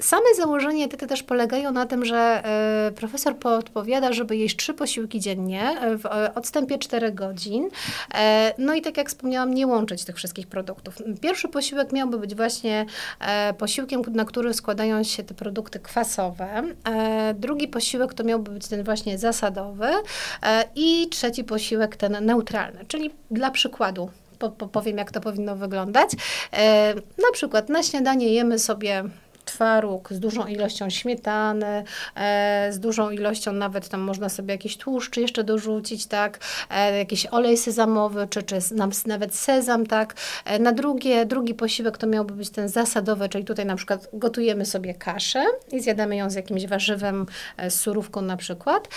Same 0.00 0.34
założenia 0.36 0.88
diety 0.88 1.06
też 1.06 1.22
polegają 1.22 1.72
na 1.72 1.86
tym, 1.86 2.04
że 2.04 2.42
profesor 2.96 3.36
podpowiada, 3.36 4.12
żeby 4.12 4.36
jeść 4.36 4.56
trzy 4.56 4.74
posiłki 4.74 5.20
dziennie 5.20 5.76
w 5.98 6.06
odstępie 6.34 6.78
4 6.78 7.12
godzin. 7.12 7.68
No 8.58 8.74
i 8.74 8.82
tak 8.82 8.96
jak 8.96 9.08
wspomniałam, 9.08 9.54
nie 9.54 9.66
łączyć 9.66 10.04
tych 10.04 10.16
wszystkich 10.16 10.46
produktów. 10.46 10.94
Pierwszy 11.20 11.48
posiłek 11.48 11.92
miałby 11.92 12.18
być 12.18 12.34
właśnie 12.34 12.86
posiłkiem, 13.58 14.02
na 14.12 14.24
który 14.24 14.54
składają 14.54 15.02
się 15.02 15.22
te 15.22 15.34
produkty 15.34 15.80
kwasowe. 15.80 16.62
E, 16.84 17.34
drugi 17.34 17.68
posiłek 17.68 18.14
to 18.14 18.24
miałby 18.24 18.50
być 18.50 18.68
ten 18.68 18.84
właśnie 18.84 19.18
zasadowy 19.18 19.86
e, 20.42 20.64
i 20.74 21.08
trzeci 21.08 21.44
posiłek 21.44 21.96
ten 21.96 22.24
neutralny, 22.26 22.84
czyli 22.88 23.10
dla 23.30 23.50
przykładu 23.50 24.10
powiem, 24.72 24.98
jak 24.98 25.12
to 25.12 25.20
powinno 25.20 25.56
wyglądać. 25.56 26.10
E, 26.52 26.94
na 26.94 27.32
przykład 27.32 27.68
na 27.68 27.82
śniadanie 27.82 28.28
jemy 28.28 28.58
sobie 28.58 29.04
twaróg 29.48 30.08
z 30.12 30.20
dużą 30.20 30.46
ilością 30.46 30.90
śmietany, 30.90 31.84
e, 32.16 32.68
z 32.72 32.80
dużą 32.80 33.10
ilością 33.10 33.52
nawet 33.52 33.88
tam 33.88 34.00
można 34.00 34.28
sobie 34.28 34.54
jakiś 34.54 34.76
tłuszcz 34.76 35.16
jeszcze 35.16 35.44
dorzucić, 35.44 36.06
tak, 36.06 36.38
e, 36.70 36.98
jakiś 36.98 37.26
olej 37.26 37.56
sezamowy, 37.56 38.26
czy, 38.30 38.42
czy 38.42 38.58
nawet 39.06 39.34
sezam, 39.34 39.86
tak. 39.86 40.14
E, 40.44 40.58
na 40.58 40.72
drugie, 40.72 41.26
drugi 41.26 41.54
posiłek 41.54 41.98
to 41.98 42.06
miałby 42.06 42.34
być 42.34 42.50
ten 42.50 42.68
zasadowy, 42.68 43.28
czyli 43.28 43.44
tutaj 43.44 43.66
na 43.66 43.76
przykład 43.76 44.08
gotujemy 44.12 44.66
sobie 44.66 44.94
kaszę 44.94 45.44
i 45.72 45.80
zjadamy 45.80 46.16
ją 46.16 46.30
z 46.30 46.34
jakimś 46.34 46.66
warzywem, 46.66 47.26
z 47.68 47.74
surówką 47.74 48.22
na 48.22 48.36
przykład. 48.36 48.88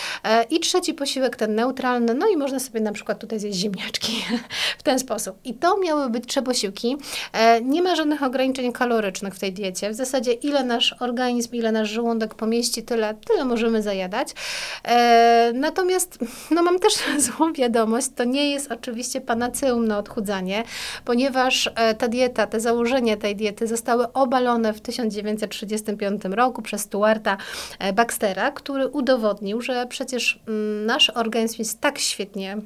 I 0.49 0.59
trzeci 0.59 0.93
posiłek 0.93 1.35
ten 1.35 1.55
neutralny, 1.55 2.13
no 2.13 2.27
i 2.27 2.37
można 2.37 2.59
sobie 2.59 2.81
na 2.81 2.91
przykład 2.91 3.19
tutaj 3.19 3.39
zjeść 3.39 3.57
ziemniaczki 3.57 4.25
w 4.79 4.83
ten 4.83 4.99
sposób. 4.99 5.39
I 5.43 5.53
to 5.53 5.77
miały 5.77 6.09
być 6.09 6.25
trzy 6.27 6.41
posiłki. 6.41 6.97
Nie 7.63 7.81
ma 7.81 7.95
żadnych 7.95 8.23
ograniczeń 8.23 8.73
kalorycznych 8.73 9.35
w 9.35 9.39
tej 9.39 9.53
diecie. 9.53 9.89
W 9.89 9.95
zasadzie 9.95 10.33
ile 10.43 10.63
nasz 10.63 10.95
organizm, 10.99 11.55
ile 11.55 11.71
nasz 11.71 11.89
żołądek 11.89 12.35
pomieści, 12.35 12.83
tyle, 12.83 13.15
tyle 13.27 13.45
możemy 13.45 13.81
zajadać. 13.81 14.27
E, 14.83 15.51
natomiast 15.55 16.19
no 16.51 16.63
mam 16.63 16.79
też 16.79 16.93
złą 17.25 17.53
wiadomość, 17.53 18.07
to 18.15 18.23
nie 18.23 18.51
jest 18.51 18.71
oczywiście 18.71 19.21
panaceum 19.21 19.87
na 19.87 19.97
odchudzanie, 19.97 20.63
ponieważ 21.05 21.69
e, 21.75 21.95
ta 21.95 22.07
dieta, 22.07 22.47
te 22.47 22.59
założenia 22.59 23.17
tej 23.17 23.35
diety 23.35 23.67
zostały 23.67 24.13
obalone 24.13 24.73
w 24.73 24.81
1935 24.81 26.21
roku 26.25 26.61
przez 26.61 26.81
Stuarta 26.81 27.37
e, 27.79 27.93
Baxtera, 27.93 28.51
który 28.51 28.87
udowodnił, 28.87 29.61
że 29.61 29.85
przecież 29.89 30.39
mm, 30.47 30.85
nasz 30.85 31.09
organizm 31.09 31.55
jest 31.59 31.81
tak 31.81 31.99
świetnie 31.99 32.57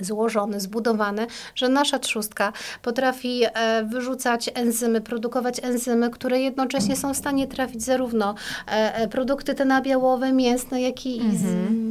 złożony, 0.00 0.60
zbudowany, 0.60 1.26
że 1.54 1.68
nasza 1.68 1.98
trzustka 1.98 2.52
potrafi 2.82 3.42
e, 3.44 3.84
wyrzucać 3.84 4.50
enzymy, 4.54 5.00
produkować 5.00 5.60
enzymy, 5.62 6.10
które 6.10 6.40
jednocześnie 6.40 6.96
są 6.96 7.14
w 7.14 7.16
stanie 7.16 7.46
trafić 7.46 7.82
zarówno 7.82 8.34
e, 8.68 8.94
e, 8.94 9.08
produkty 9.08 9.54
te 9.54 9.64
nabiałowe, 9.64 10.32
mięsne, 10.32 10.82
jak 10.82 11.06
i 11.06 11.20
mhm 11.20 11.87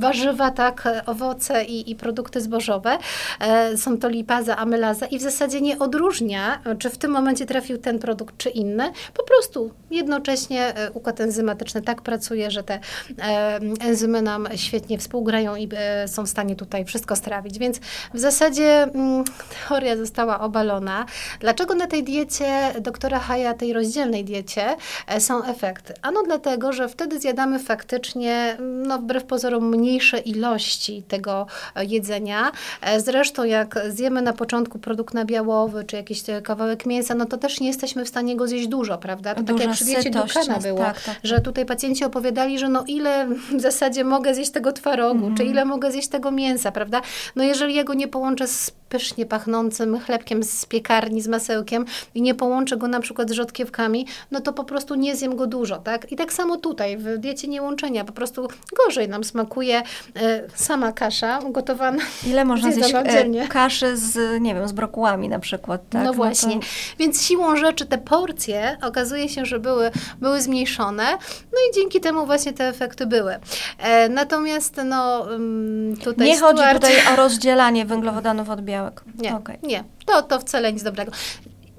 warzywa, 0.00 0.50
tak, 0.50 0.88
owoce 1.06 1.64
i, 1.64 1.90
i 1.90 1.94
produkty 1.96 2.40
zbożowe. 2.40 2.98
E, 3.40 3.76
są 3.76 3.98
to 3.98 4.08
lipaza, 4.08 4.56
amylaza 4.56 5.06
i 5.06 5.18
w 5.18 5.22
zasadzie 5.22 5.60
nie 5.60 5.78
odróżnia, 5.78 6.60
czy 6.78 6.90
w 6.90 6.98
tym 6.98 7.10
momencie 7.10 7.46
trafił 7.46 7.78
ten 7.78 7.98
produkt, 7.98 8.36
czy 8.36 8.50
inny. 8.50 8.92
Po 9.14 9.22
prostu 9.22 9.70
jednocześnie 9.90 10.76
e, 10.76 10.90
układ 10.90 11.20
enzymatyczny 11.20 11.82
tak 11.82 12.02
pracuje, 12.02 12.50
że 12.50 12.62
te 12.62 12.80
e, 13.18 13.60
enzymy 13.80 14.22
nam 14.22 14.48
świetnie 14.56 14.98
współgrają 14.98 15.56
i 15.56 15.68
są 16.06 16.26
w 16.26 16.28
stanie 16.28 16.56
tutaj 16.56 16.84
wszystko 16.84 17.16
strawić. 17.16 17.58
Więc 17.58 17.78
w 18.14 18.18
zasadzie 18.18 18.82
mm, 18.82 19.24
teoria 19.68 19.96
została 19.96 20.40
obalona. 20.40 21.06
Dlaczego 21.40 21.74
na 21.74 21.86
tej 21.86 22.04
diecie 22.04 22.72
doktora 22.80 23.18
Haja, 23.18 23.54
tej 23.54 23.72
rozdzielnej 23.72 24.24
diecie, 24.24 24.76
są 25.18 25.44
efekty? 25.44 25.94
Ano 26.02 26.22
dlatego, 26.22 26.72
że 26.72 26.88
wtedy 26.88 27.20
zjadamy 27.20 27.58
faktycznie, 27.58 28.56
no 28.60 28.98
wbrew 28.98 29.24
pozorom, 29.24 29.70
mniejsze 29.90 30.18
ilości 30.18 31.02
tego 31.08 31.46
e, 31.74 31.84
jedzenia. 31.84 32.52
E, 32.82 33.00
zresztą 33.00 33.44
jak 33.44 33.78
zjemy 33.88 34.22
na 34.22 34.32
początku 34.32 34.78
produkt 34.78 35.14
nabiałowy, 35.14 35.84
czy 35.84 35.96
jakiś 35.96 36.22
kawałek 36.42 36.86
mięsa, 36.86 37.14
no 37.14 37.26
to 37.26 37.36
też 37.36 37.60
nie 37.60 37.66
jesteśmy 37.66 38.04
w 38.04 38.08
stanie 38.08 38.36
go 38.36 38.46
zjeść 38.46 38.68
dużo, 38.68 38.98
prawda? 38.98 39.34
To 39.34 39.42
tak 39.42 39.60
jak 39.60 39.70
przy 39.70 39.84
diecie 39.84 40.10
Dukana 40.10 40.58
było, 40.58 40.78
tak, 40.78 41.02
tak. 41.02 41.16
że 41.24 41.40
tutaj 41.40 41.66
pacjenci 41.66 42.04
opowiadali, 42.04 42.58
że 42.58 42.68
no 42.68 42.84
ile 42.86 43.28
w 43.28 43.60
zasadzie 43.60 44.04
mogę 44.04 44.34
zjeść 44.34 44.50
tego 44.50 44.72
twarogu, 44.72 45.24
mm. 45.24 45.36
czy 45.36 45.44
ile 45.44 45.64
mogę 45.64 45.92
zjeść 45.92 46.08
tego 46.08 46.30
mięsa, 46.30 46.72
prawda? 46.72 47.00
No 47.36 47.44
jeżeli 47.44 47.74
ja 47.74 47.84
go 47.84 47.94
nie 47.94 48.08
połączę 48.08 48.46
z 48.46 48.70
pysznie 48.90 49.26
pachnącym 49.26 50.00
chlebkiem 50.00 50.42
z 50.42 50.66
piekarni, 50.66 51.22
z 51.22 51.28
masełkiem 51.28 51.84
i 52.14 52.22
nie 52.22 52.34
połączę 52.34 52.76
go 52.76 52.88
na 52.88 53.00
przykład 53.00 53.30
z 53.30 53.32
rzodkiewkami, 53.32 54.06
no 54.30 54.40
to 54.40 54.52
po 54.52 54.64
prostu 54.64 54.94
nie 54.94 55.16
zjem 55.16 55.36
go 55.36 55.46
dużo, 55.46 55.76
tak? 55.76 56.12
I 56.12 56.16
tak 56.16 56.32
samo 56.32 56.56
tutaj, 56.56 56.96
w 56.96 57.18
diecie 57.18 57.48
niełączenia, 57.48 58.04
po 58.04 58.12
prostu 58.12 58.48
gorzej 58.84 59.08
nam 59.08 59.24
smakuje 59.24 59.79
e, 60.16 60.42
sama 60.54 60.92
kasza 60.92 61.38
gotowana. 61.50 62.02
Ile 62.26 62.44
można 62.44 62.72
zjeść 62.72 62.94
e, 62.94 63.48
kaszy 63.48 63.96
z, 63.96 64.42
nie 64.42 64.54
wiem, 64.54 64.68
z 64.68 64.72
brokułami 64.72 65.28
na 65.28 65.38
przykład, 65.38 65.80
tak? 65.90 66.04
No, 66.04 66.10
no 66.10 66.12
właśnie. 66.12 66.54
to... 66.54 66.66
Więc 66.98 67.22
siłą 67.22 67.56
rzeczy 67.56 67.86
te 67.86 67.98
porcje 67.98 68.78
okazuje 68.82 69.28
się, 69.28 69.46
że 69.46 69.60
były, 69.60 69.90
były 70.20 70.40
zmniejszone, 70.40 71.04
no 71.52 71.58
i 71.70 71.74
dzięki 71.74 72.00
temu 72.00 72.26
właśnie 72.26 72.52
te 72.52 72.68
efekty 72.68 73.06
były. 73.06 73.36
E, 73.78 74.08
natomiast 74.08 74.80
no 74.84 75.32
mm, 75.34 75.96
tutaj 75.96 76.26
Nie 76.26 76.36
Stuart... 76.36 76.58
chodzi 76.58 76.74
tutaj 76.74 77.12
o 77.12 77.16
rozdzielanie 77.16 77.84
węglowodanów 77.84 78.50
od 78.50 78.60
białek 78.60 78.80
białek. 78.80 79.02
Nie, 79.18 79.36
okay. 79.36 79.58
nie. 79.62 79.84
To, 80.06 80.22
to 80.22 80.40
wcale 80.40 80.72
nic 80.72 80.82
dobrego. 80.82 81.12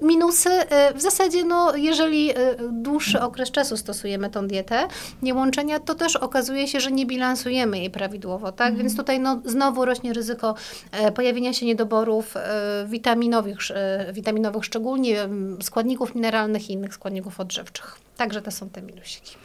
Minusy, 0.02 0.50
y, 0.50 0.94
w 0.94 1.02
zasadzie, 1.02 1.44
no, 1.44 1.76
jeżeli 1.76 2.30
y, 2.30 2.34
dłuższy 2.70 3.20
okres 3.20 3.50
czasu 3.50 3.76
stosujemy 3.76 4.30
tą 4.30 4.46
dietę 4.48 4.88
niełączenia, 5.22 5.80
to 5.80 5.94
też 5.94 6.16
okazuje 6.16 6.68
się, 6.68 6.80
że 6.80 6.92
nie 6.92 7.06
bilansujemy 7.06 7.78
jej 7.78 7.90
prawidłowo, 7.90 8.52
tak? 8.52 8.68
Mhm. 8.68 8.78
Więc 8.78 8.96
tutaj 8.96 9.20
no, 9.20 9.40
znowu 9.44 9.84
rośnie 9.84 10.12
ryzyko 10.12 10.54
e, 10.92 11.12
pojawienia 11.12 11.52
się 11.52 11.66
niedoborów 11.66 12.36
e, 12.36 12.86
witaminowych, 12.88 13.58
e, 13.70 14.12
witaminowych 14.12 14.64
szczególnie 14.64 15.28
składników 15.62 16.14
mineralnych 16.14 16.70
i 16.70 16.72
innych 16.72 16.94
składników 16.94 17.40
odżywczych. 17.40 17.98
Także 18.16 18.42
to 18.42 18.50
są 18.50 18.70
te 18.70 18.82
minusiki. 18.82 19.36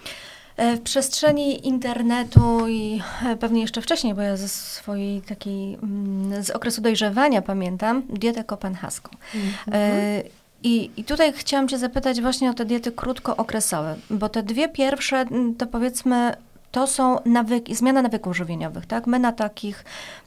W 0.57 0.79
przestrzeni 0.79 1.67
internetu 1.67 2.67
i 2.67 3.01
pewnie 3.39 3.61
jeszcze 3.61 3.81
wcześniej, 3.81 4.13
bo 4.13 4.21
ja 4.21 4.37
ze 4.37 4.47
swojej 4.47 5.21
takiej, 5.21 5.73
mm, 5.73 6.43
z 6.43 6.49
okresu 6.49 6.81
dojrzewania 6.81 7.41
pamiętam, 7.41 8.03
dietę 8.09 8.43
kopenhaską. 8.43 9.09
Mm-hmm. 9.11 10.23
I, 10.63 10.89
I 10.97 11.03
tutaj 11.03 11.33
chciałam 11.33 11.67
Cię 11.67 11.77
zapytać 11.77 12.21
właśnie 12.21 12.49
o 12.49 12.53
te 12.53 12.65
diety 12.65 12.91
krótkookresowe, 12.91 13.95
bo 14.09 14.29
te 14.29 14.43
dwie 14.43 14.69
pierwsze, 14.69 15.17
mm, 15.17 15.55
to 15.55 15.67
powiedzmy, 15.67 16.35
to 16.71 16.87
są 16.87 17.19
nawyki, 17.25 17.75
zmiana 17.75 18.01
nawyków 18.01 18.37
żywieniowych, 18.37 18.85
tak? 18.85 19.07
My 19.07 19.19
na 19.19 19.31
takich 19.31 19.85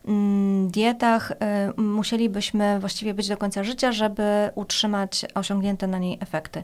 mm, 0.08 0.70
dietach 0.70 1.30
y, 1.30 1.80
musielibyśmy 1.80 2.80
właściwie 2.80 3.14
być 3.14 3.28
do 3.28 3.36
końca 3.36 3.64
życia, 3.64 3.92
żeby 3.92 4.50
utrzymać 4.54 5.26
osiągnięte 5.34 5.86
na 5.86 5.98
niej 5.98 6.18
efekty. 6.20 6.62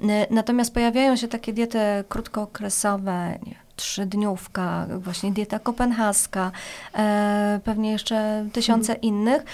Y, 0.00 0.06
natomiast 0.30 0.74
pojawiają 0.74 1.16
się 1.16 1.28
takie 1.28 1.52
diety 1.52 1.78
krótkookresowe, 2.08 3.38
nie, 3.46 3.54
trzydniówka, 3.76 4.86
właśnie 4.98 5.32
dieta 5.32 5.58
kopenhaska, 5.58 6.50
e, 6.94 7.60
pewnie 7.64 7.92
jeszcze 7.92 8.46
tysiące 8.52 8.94
mhm. 8.94 9.02
innych, 9.02 9.44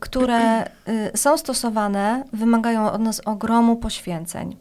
które 0.00 0.64
y, 0.64 1.10
są 1.14 1.38
stosowane, 1.38 2.24
wymagają 2.32 2.92
od 2.92 3.00
nas 3.00 3.20
ogromu 3.20 3.76
poświęceń. 3.76 4.56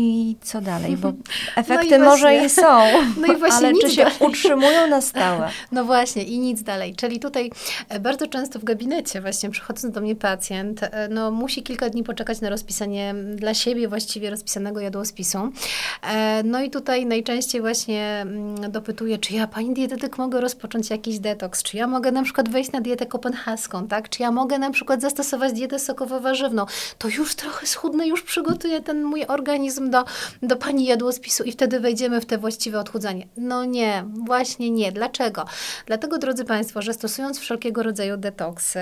I 0.00 0.36
co 0.42 0.60
dalej? 0.60 0.96
Bo 0.96 1.08
no 1.12 1.16
efekty 1.56 1.98
no 1.98 2.04
może 2.04 2.36
i 2.36 2.50
są, 2.50 2.78
no 3.20 3.32
i 3.34 3.36
właśnie 3.36 3.68
ale 3.68 3.78
czy 3.80 3.90
się 3.90 4.04
dalej. 4.04 4.18
utrzymują 4.20 4.86
na 4.86 5.00
stałe? 5.00 5.48
No 5.72 5.84
właśnie 5.84 6.22
i 6.22 6.38
nic 6.38 6.62
dalej. 6.62 6.94
Czyli 6.94 7.20
tutaj 7.20 7.50
e, 7.88 8.00
bardzo 8.00 8.26
często 8.26 8.58
w 8.58 8.64
gabinecie 8.64 9.20
właśnie 9.20 9.50
przychodząc 9.50 9.94
do 9.94 10.00
mnie 10.00 10.16
pacjent, 10.16 10.82
e, 10.82 11.08
no 11.08 11.30
musi 11.30 11.62
kilka 11.62 11.90
dni 11.90 12.04
poczekać 12.04 12.40
na 12.40 12.50
rozpisanie 12.50 13.14
dla 13.34 13.54
siebie 13.54 13.88
właściwie 13.88 14.30
rozpisanego 14.30 14.80
jadłospisu. 14.80 15.38
E, 16.02 16.42
no 16.42 16.62
i 16.62 16.70
tutaj 16.70 17.06
najczęściej 17.06 17.60
właśnie 17.60 18.26
dopytuję, 18.68 19.18
czy 19.18 19.34
ja 19.34 19.46
pani 19.46 19.74
dietetyk 19.74 20.18
mogę 20.18 20.40
rozpocząć 20.40 20.90
jakiś 20.90 21.18
detoks, 21.18 21.62
czy 21.62 21.76
ja 21.76 21.86
mogę 21.86 22.12
na 22.12 22.22
przykład 22.22 22.48
wejść 22.48 22.72
na 22.72 22.80
dietę 22.80 23.06
kopenhaską, 23.06 23.88
tak? 23.88 24.08
Czy 24.08 24.22
ja 24.22 24.30
mogę 24.30 24.58
na 24.58 24.70
przykład 24.70 25.00
zastosować 25.00 25.52
dietę 25.52 25.78
sokowo-warzywną? 25.78 26.66
To 26.98 27.08
już 27.08 27.34
trochę 27.34 27.66
schudnę, 27.66 28.08
już 28.08 28.22
przygotuję 28.22 28.80
ten 28.80 29.04
mój 29.04 29.24
organizm 29.26 29.87
do, 29.90 30.04
do 30.42 30.56
pani 30.56 30.84
jadłospisu 30.84 31.44
i 31.44 31.52
wtedy 31.52 31.80
wejdziemy 31.80 32.20
w 32.20 32.26
te 32.26 32.38
właściwe 32.38 32.80
odchudzanie. 32.80 33.26
No 33.36 33.64
nie, 33.64 34.04
właśnie 34.26 34.70
nie. 34.70 34.92
Dlaczego? 34.92 35.44
Dlatego, 35.86 36.18
drodzy 36.18 36.44
Państwo, 36.44 36.82
że 36.82 36.94
stosując 36.94 37.38
wszelkiego 37.38 37.82
rodzaju 37.82 38.16
detoksy, 38.16 38.80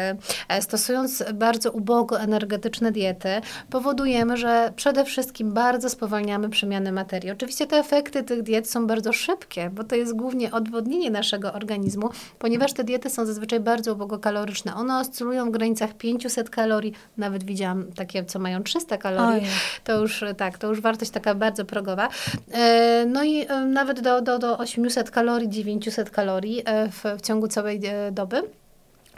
e, 0.48 0.62
stosując 0.62 1.24
bardzo 1.34 1.72
ubogo 1.72 2.20
energetyczne 2.20 2.92
diety, 2.92 3.28
powodujemy, 3.70 4.36
że 4.36 4.72
przede 4.76 5.04
wszystkim 5.04 5.52
bardzo 5.52 5.90
spowalniamy 5.90 6.48
przemianę 6.48 6.92
materii. 6.92 7.30
Oczywiście 7.30 7.66
te 7.66 7.76
efekty 7.76 8.22
tych 8.22 8.42
diet 8.42 8.70
są 8.70 8.86
bardzo 8.86 9.12
szybkie, 9.12 9.70
bo 9.70 9.84
to 9.84 9.96
jest 9.96 10.16
głównie 10.16 10.52
odwodnienie 10.52 11.10
naszego 11.10 11.52
organizmu, 11.52 12.10
ponieważ 12.38 12.72
te 12.72 12.84
diety 12.84 13.10
są 13.10 13.26
zazwyczaj 13.26 13.60
bardzo 13.60 13.92
ubogo 13.92 14.18
kaloryczne. 14.18 14.74
One 14.74 14.98
oscylują 14.98 15.46
w 15.46 15.50
granicach 15.50 15.94
500 15.94 16.50
kalorii, 16.50 16.92
nawet 17.16 17.44
widziałam 17.44 17.92
takie, 17.92 18.24
co 18.24 18.38
mają 18.38 18.62
300 18.62 18.98
kalorii. 18.98 19.40
Ojej. 19.40 19.50
To 19.84 20.00
już 20.00 20.24
tak, 20.36 20.58
to 20.58 20.68
już 20.68 20.80
warto 20.80 20.95
wartość 20.96 21.10
taka 21.10 21.34
bardzo 21.34 21.64
progowa. 21.64 22.08
E, 22.52 23.04
no 23.06 23.24
i 23.24 23.46
e, 23.48 23.60
nawet 23.60 24.00
do, 24.00 24.20
do, 24.20 24.38
do 24.38 24.58
800 24.58 25.10
kalorii, 25.10 25.48
900 25.48 26.10
kalorii 26.10 26.62
e, 26.64 26.88
w, 26.88 27.04
w 27.18 27.20
ciągu 27.20 27.48
całej 27.48 27.80
doby. 28.12 28.42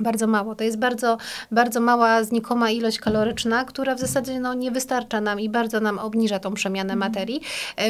Bardzo 0.00 0.26
mało. 0.26 0.54
To 0.54 0.64
jest 0.64 0.78
bardzo, 0.78 1.18
bardzo 1.50 1.80
mała, 1.80 2.24
znikoma 2.24 2.70
ilość 2.70 2.98
kaloryczna, 2.98 3.64
która 3.64 3.94
w 3.94 4.00
zasadzie 4.00 4.40
no, 4.40 4.54
nie 4.54 4.70
wystarcza 4.70 5.20
nam 5.20 5.40
i 5.40 5.48
bardzo 5.48 5.80
nam 5.80 5.98
obniża 5.98 6.38
tą 6.38 6.54
przemianę 6.54 6.92
mm. 6.92 6.98
materii, 6.98 7.40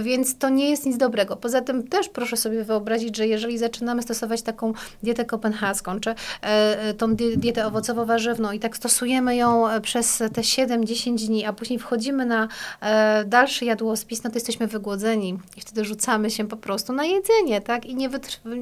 więc 0.03 0.39
to 0.39 0.49
nie 0.49 0.71
jest 0.71 0.87
nic 0.87 0.97
dobrego. 0.97 1.37
Poza 1.37 1.61
tym 1.61 1.89
też 1.89 2.09
proszę 2.09 2.37
sobie 2.37 2.65
wyobrazić, 2.65 3.17
że 3.17 3.27
jeżeli 3.27 3.59
zaczynamy 3.59 4.03
stosować 4.03 4.43
taką 4.43 4.73
dietę 5.03 5.25
kopenhaską, 5.25 6.01
czy 6.01 6.15
e, 6.43 6.95
tą 6.95 7.15
dietę 7.17 7.67
owocowo-warzywną 7.67 8.53
i 8.53 8.59
tak 8.59 8.77
stosujemy 8.77 9.37
ją 9.37 9.69
e, 9.69 9.81
przez 9.81 10.19
te 10.19 10.41
7-10 10.41 11.27
dni, 11.27 11.45
a 11.45 11.53
później 11.53 11.79
wchodzimy 11.79 12.27
na 12.27 12.49
e, 12.81 13.25
dalszy 13.25 13.65
jadłospis, 13.65 14.25
no 14.25 14.31
to 14.31 14.37
jesteśmy 14.37 14.67
wygłodzeni 14.67 15.39
i 15.57 15.61
wtedy 15.61 15.85
rzucamy 15.85 16.31
się 16.31 16.49
po 16.49 16.57
prostu 16.57 16.93
na 16.93 17.05
jedzenie, 17.05 17.61
tak? 17.61 17.87
I 17.87 17.95
nie, 17.95 18.09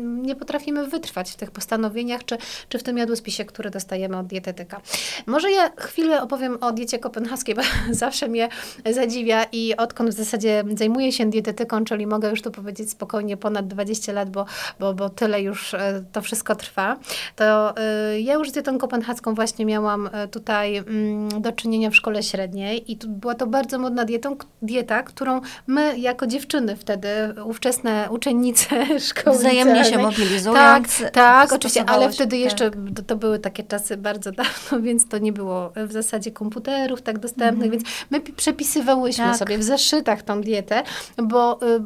nie 0.03 0.37
potrafimy 0.37 0.87
wytrwać 0.87 1.31
w 1.31 1.37
tych 1.37 1.51
postanowieniach, 1.51 2.25
czy, 2.25 2.39
czy 2.69 2.79
w 2.79 2.83
tym 2.83 2.99
jadłospisie 2.99 3.36
opisie, 3.37 3.44
który 3.44 3.70
dostajemy 3.70 4.16
od 4.16 4.27
dietetyka. 4.27 4.81
Może 5.27 5.51
ja 5.51 5.70
chwilę 5.77 6.22
opowiem 6.22 6.59
o 6.61 6.72
diecie 6.72 6.99
kopenhaskiej, 6.99 7.55
bo 7.55 7.62
zawsze 7.90 8.29
mnie 8.29 8.49
zadziwia 8.90 9.44
i 9.53 9.77
odkąd 9.77 10.11
w 10.11 10.12
zasadzie 10.12 10.64
zajmuję 10.75 11.12
się 11.12 11.27
dietetyką, 11.27 11.85
czyli 11.85 12.07
mogę 12.07 12.31
już 12.31 12.42
tu 12.42 12.51
powiedzieć 12.51 12.90
spokojnie 12.90 13.37
ponad 13.37 13.66
20 13.66 14.12
lat, 14.12 14.31
bo, 14.31 14.46
bo, 14.81 14.94
bo 14.94 15.09
tyle 15.09 15.42
już 15.42 15.75
e, 15.75 16.05
to 16.12 16.22
wszystko 16.22 16.55
trwa, 16.55 16.96
to 17.37 17.77
e, 17.77 18.20
ja 18.20 18.35
już 18.35 18.51
z 18.51 18.53
dietą 18.53 18.79
kopenhaską 18.79 19.35
właśnie 19.35 19.66
miałam 19.66 20.09
e, 20.12 20.29
tutaj 20.29 20.77
mm, 20.77 21.42
do 21.42 21.53
czynienia 21.53 21.90
w 21.90 21.96
szkole 21.96 22.22
średniej 22.22 22.92
i 22.92 22.99
była 23.07 23.35
to 23.35 23.46
bardzo 23.46 23.79
modna 23.79 24.05
dietą, 24.05 24.37
dieta, 24.62 25.03
którą 25.03 25.40
my 25.66 25.99
jako 25.99 26.27
dziewczyny 26.27 26.77
wtedy, 26.77 27.09
ówczesne 27.44 28.09
uczennice 28.11 28.87
szkoły 29.09 29.38
Wzajemnie 29.38 29.85
się 29.85 29.99
mobilizują. 29.99 30.55
Tak, 30.55 30.83
tak, 31.12 31.53
oczywiście, 31.53 31.85
ale 31.87 32.11
wtedy 32.11 32.37
tak. 32.37 32.44
jeszcze 32.44 32.70
to 33.07 33.16
były 33.27 33.39
takie 33.39 33.62
czasy 33.62 33.97
bardzo 33.97 34.33
dawno, 34.33 34.81
więc 34.87 35.09
to 35.09 35.19
nie 35.19 35.33
było 35.33 35.73
w 35.77 35.93
zasadzie 35.93 36.31
komputerów 36.31 37.03
tak 37.03 37.19
dostępnych, 37.19 37.67
mm. 37.67 37.71
więc 37.71 37.85
my 38.11 38.21
przepisywałyśmy 38.21 39.25
tak. 39.25 39.37
sobie 39.37 39.59
w 39.59 39.62
zeszytach 39.62 40.23
tą 40.23 40.41
dietę, 40.41 40.83
bo 41.23 41.59
y, 41.62 41.81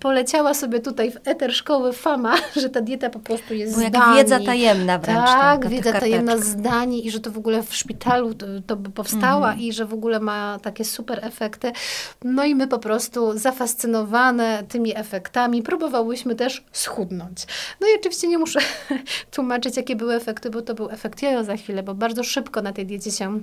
poleciała 0.00 0.54
sobie 0.54 0.80
tutaj 0.80 1.10
w 1.10 1.16
eter 1.24 1.54
szkoły 1.54 1.92
fama, 1.92 2.34
że 2.62 2.70
ta 2.70 2.80
dieta 2.80 3.10
po 3.10 3.18
prostu 3.18 3.54
jest 3.54 3.74
Bo 3.74 3.80
jak 3.80 3.92
wiedza 4.14 4.40
tajemna 4.40 4.98
wręcz. 4.98 5.26
Tak, 5.26 5.68
wiedza 5.68 5.92
tajemna 5.92 6.36
zdanie 6.36 6.98
i 6.98 7.10
że 7.10 7.20
to 7.20 7.30
w 7.30 7.38
ogóle 7.38 7.62
w 7.62 7.74
szpitalu 7.74 8.34
to, 8.34 8.46
to 8.66 8.76
by 8.76 8.90
powstała 8.90 9.48
mm. 9.48 9.60
i 9.60 9.72
że 9.72 9.86
w 9.86 9.94
ogóle 9.94 10.20
ma 10.20 10.58
takie 10.62 10.84
super 10.84 11.24
efekty. 11.24 11.72
No 12.24 12.44
i 12.44 12.54
my 12.54 12.68
po 12.68 12.78
prostu 12.78 13.38
zafascynowane 13.38 14.64
tymi 14.68 14.96
efektami 14.96 15.62
próbowałyśmy 15.62 16.34
też 16.34 16.64
schudnąć. 16.72 17.46
No 17.80 17.86
i 17.86 17.90
oczywiście 18.00 18.28
nie 18.28 18.38
muszę 18.38 18.60
tłumaczyć, 19.34 19.76
jakie 19.76 19.96
były 19.96 20.14
efekty, 20.14 20.50
bo 20.50 20.62
to 20.62 20.71
był 20.74 20.90
efekt 20.90 21.22
jojo 21.22 21.44
za 21.44 21.56
chwilę, 21.56 21.82
bo 21.82 21.94
bardzo 21.94 22.24
szybko 22.24 22.62
na 22.62 22.72
tej 22.72 22.86
diecie 22.86 23.10
się 23.10 23.40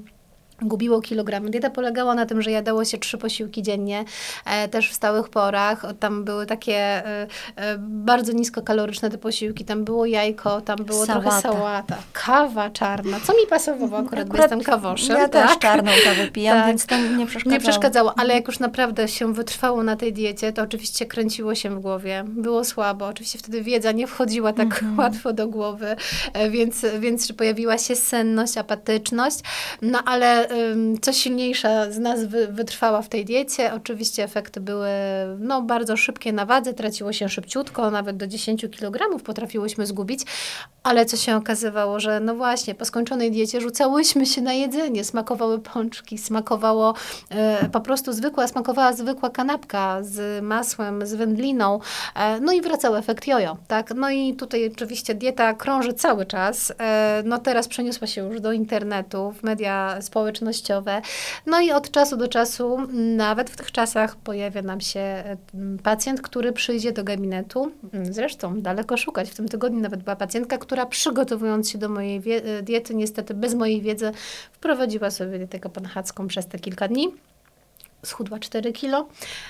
gubiło 0.62 1.02
kilogramy. 1.02 1.50
Dieta 1.50 1.69
polegała 1.69 2.15
na 2.15 2.26
tym, 2.26 2.41
że 2.41 2.52
jadało 2.52 2.86
się 2.86 2.98
trzy 2.98 3.17
posiłki 3.17 3.63
dziennie, 3.63 4.06
e, 4.45 4.67
też 4.67 4.89
w 4.91 4.93
stałych 4.93 5.30
porach. 5.30 5.86
Tam 6.00 6.24
były 6.24 6.45
takie 6.45 6.76
e, 6.76 7.28
e, 7.56 7.78
bardzo 7.80 8.32
niskokaloryczne 8.32 9.10
te 9.10 9.17
posiłki. 9.17 9.65
Tam 9.65 9.84
było 9.84 10.06
jajko, 10.06 10.62
tam 10.62 10.78
było 10.78 11.06
Sałata. 11.06 11.30
trochę 11.30 11.41
sałata, 11.41 11.98
kawa 12.13 12.69
czarna, 12.69 13.17
co 13.19 13.34
mi 13.34 13.48
pasowało 13.50 13.98
akurat, 13.98 14.06
akurat 14.06 14.28
bo 14.28 14.38
jestem 14.38 14.62
kawoszem. 14.62 15.17
Ja 15.17 15.30
tak? 15.30 15.50
też 15.50 15.60
czarną 15.60 15.91
kawę 16.04 16.28
pijam, 16.28 16.58
tak. 16.58 16.67
więc 16.67 16.86
to 16.86 16.98
nie 16.98 17.26
przeszkadzało. 17.26 17.54
Nie 17.54 17.60
przeszkadzało, 17.60 18.13
ale 18.19 18.34
jak 18.34 18.48
już 18.48 18.60
naprawdę 18.60 19.08
się 19.08 19.34
wytrwało 19.34 19.84
na 19.84 19.95
tej 19.95 20.13
diecie, 20.13 20.54
to 20.54 20.62
oczywiście 20.62 21.06
kręciło 21.06 21.56
się 21.56 21.69
w 21.69 21.80
głowie. 21.80 22.24
Było 22.28 22.63
słabo. 22.63 23.08
Oczywiście 23.08 23.39
wtedy 23.39 23.62
wiedza 23.62 23.91
nie 23.91 24.08
wchodziła 24.08 24.54
tak 24.54 24.65
mhm. 24.65 24.98
łatwo 25.00 25.34
do 25.34 25.48
głowy, 25.48 25.95
e, 26.34 26.50
więc, 26.50 26.86
więc 27.00 27.34
pojawiła 27.34 27.78
się 27.78 27.95
senność, 27.95 28.58
apatyczność, 28.58 29.39
no 29.82 30.00
ale 30.06 30.48
co 31.01 31.13
silniejsza 31.13 31.91
z 31.91 31.99
nas 31.99 32.19
wytrwała 32.49 33.01
w 33.01 33.09
tej 33.09 33.25
diecie. 33.25 33.73
Oczywiście 33.73 34.23
efekty 34.23 34.59
były 34.59 34.89
no, 35.39 35.62
bardzo 35.62 35.97
szybkie 35.97 36.33
na 36.33 36.45
wadze, 36.45 36.73
traciło 36.73 37.13
się 37.13 37.29
szybciutko, 37.29 37.91
nawet 37.91 38.17
do 38.17 38.27
10 38.27 38.65
kg 38.79 39.23
potrafiłyśmy 39.23 39.85
zgubić, 39.85 40.21
ale 40.83 41.05
co 41.05 41.17
się 41.17 41.35
okazywało, 41.35 41.99
że 41.99 42.19
no 42.19 42.35
właśnie, 42.35 42.75
po 42.75 42.85
skończonej 42.85 43.31
diecie 43.31 43.62
rzucałyśmy 43.62 44.25
się 44.25 44.41
na 44.41 44.53
jedzenie, 44.53 45.03
smakowały 45.03 45.59
pączki, 45.59 46.17
smakowało 46.17 46.93
e, 47.29 47.69
po 47.69 47.81
prostu 47.81 48.13
zwykła, 48.13 48.47
smakowała 48.47 48.93
zwykła 48.93 49.29
kanapka 49.29 50.03
z 50.03 50.43
masłem, 50.43 51.05
z 51.05 51.13
wędliną, 51.13 51.79
e, 52.15 52.39
no 52.39 52.51
i 52.51 52.62
wracał 52.62 52.95
efekt 52.95 53.27
jojo, 53.27 53.57
tak? 53.67 53.93
No 53.95 54.09
i 54.09 54.33
tutaj 54.33 54.71
oczywiście 54.73 55.15
dieta 55.15 55.53
krąży 55.53 55.93
cały 55.93 56.25
czas, 56.25 56.73
e, 56.79 57.23
no 57.25 57.38
teraz 57.38 57.67
przeniosła 57.67 58.07
się 58.07 58.27
już 58.27 58.41
do 58.41 58.51
internetu, 58.51 59.31
w 59.31 59.43
media 59.43 60.01
społecznościowe, 60.39 61.02
no 61.45 61.62
i 61.62 61.71
od 61.71 61.91
czasu 61.91 62.17
do 62.17 62.28
czasu, 62.28 62.78
nawet 62.93 63.49
w 63.49 63.56
tych 63.56 63.71
czasach 63.71 64.15
pojawia 64.15 64.62
nam 64.62 64.82
się 64.82 65.23
pacjent, 65.84 66.21
który 66.21 66.54
przyjdzie 66.54 66.91
do 66.91 67.04
gabinetu, 67.04 67.71
zresztą 68.04 68.62
daleko 68.62 68.97
szukać, 68.97 69.30
w 69.30 69.36
tym 69.36 69.47
tygodniu 69.47 69.80
nawet 69.80 70.04
była 70.04 70.15
pacjentka, 70.15 70.58
która 70.58 70.86
przygotowując 70.86 71.69
się 71.69 71.78
do 71.78 71.89
mojej 71.89 72.21
diety, 72.63 72.95
niestety 72.95 73.34
bez 73.34 73.56
mojej 73.56 73.82
wiedzy, 73.82 74.12
wprowadziła 74.52 75.12
sobie 75.12 75.38
dietę 75.38 75.60
kopenhaską 75.60 76.28
przez 76.28 76.47
te 76.47 76.60
kilka 76.60 76.88
dni 76.88 77.08
schudła 78.05 78.39
4 78.39 78.71
kilo, 78.71 79.07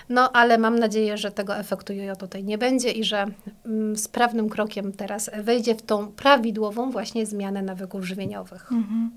no 0.09 0.31
ale 0.31 0.57
mam 0.57 0.79
nadzieję, 0.79 1.17
że 1.17 1.31
tego 1.31 1.57
efektu 1.57 1.93
jojo 1.93 2.15
tutaj 2.15 2.43
nie 2.43 2.57
będzie 2.57 2.91
i 2.91 3.03
że 3.03 3.25
mm, 3.65 3.97
sprawnym 3.97 4.49
krokiem 4.49 4.93
teraz 4.93 5.29
wejdzie 5.43 5.75
w 5.75 5.81
tą 5.81 6.07
prawidłową 6.07 6.91
właśnie 6.91 7.25
zmianę 7.25 7.61
nawyków 7.61 8.05
żywieniowych. 8.05 8.71
Mhm. 8.71 9.11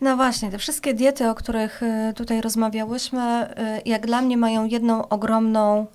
No 0.00 0.16
właśnie, 0.16 0.50
te 0.50 0.58
wszystkie 0.58 0.94
diety, 0.94 1.28
o 1.28 1.34
których 1.34 1.82
y, 1.82 2.12
tutaj 2.16 2.40
rozmawiałyśmy, 2.40 3.48
y, 3.78 3.88
jak 3.88 4.06
dla 4.06 4.22
mnie 4.22 4.36
mają 4.36 4.64
jedną 4.64 5.08
ogromną 5.08 5.86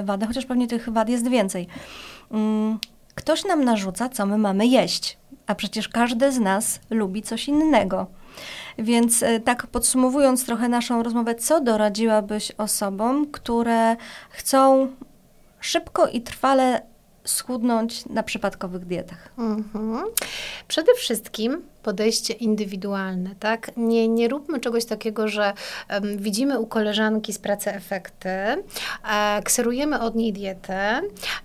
y, 0.00 0.04
wadę, 0.04 0.26
chociaż 0.26 0.46
pewnie 0.46 0.68
tych 0.68 0.88
wad 0.88 1.08
jest 1.08 1.28
więcej. 1.28 1.66
Mm, 2.30 2.78
Ktoś 3.14 3.44
nam 3.44 3.64
narzuca, 3.64 4.08
co 4.08 4.26
my 4.26 4.38
mamy 4.38 4.66
jeść, 4.66 5.18
a 5.46 5.54
przecież 5.54 5.88
każdy 5.88 6.32
z 6.32 6.38
nas 6.38 6.80
lubi 6.90 7.22
coś 7.22 7.48
innego. 7.48 8.06
Więc 8.78 9.22
e, 9.22 9.40
tak 9.40 9.66
podsumowując 9.66 10.46
trochę 10.46 10.68
naszą 10.68 11.02
rozmowę, 11.02 11.34
co 11.34 11.60
doradziłabyś 11.60 12.52
osobom, 12.58 13.30
które 13.30 13.96
chcą 14.30 14.88
szybko 15.60 16.06
i 16.06 16.20
trwale 16.20 16.82
schudnąć 17.24 18.06
na 18.06 18.22
przypadkowych 18.22 18.86
dietach? 18.86 19.32
Mhm. 19.38 20.04
Przede 20.68 20.94
wszystkim 20.94 21.62
podejście 21.82 22.34
indywidualne, 22.34 23.30
tak? 23.40 23.70
Nie, 23.76 24.08
nie 24.08 24.28
róbmy 24.28 24.60
czegoś 24.60 24.84
takiego, 24.84 25.28
że 25.28 25.52
um, 25.90 26.18
widzimy 26.18 26.60
u 26.60 26.66
koleżanki 26.66 27.32
z 27.32 27.38
pracy 27.38 27.74
efekty, 27.74 28.28
e, 28.28 28.62
kserujemy 29.44 30.00
od 30.00 30.14
niej 30.14 30.32
dietę 30.32 31.00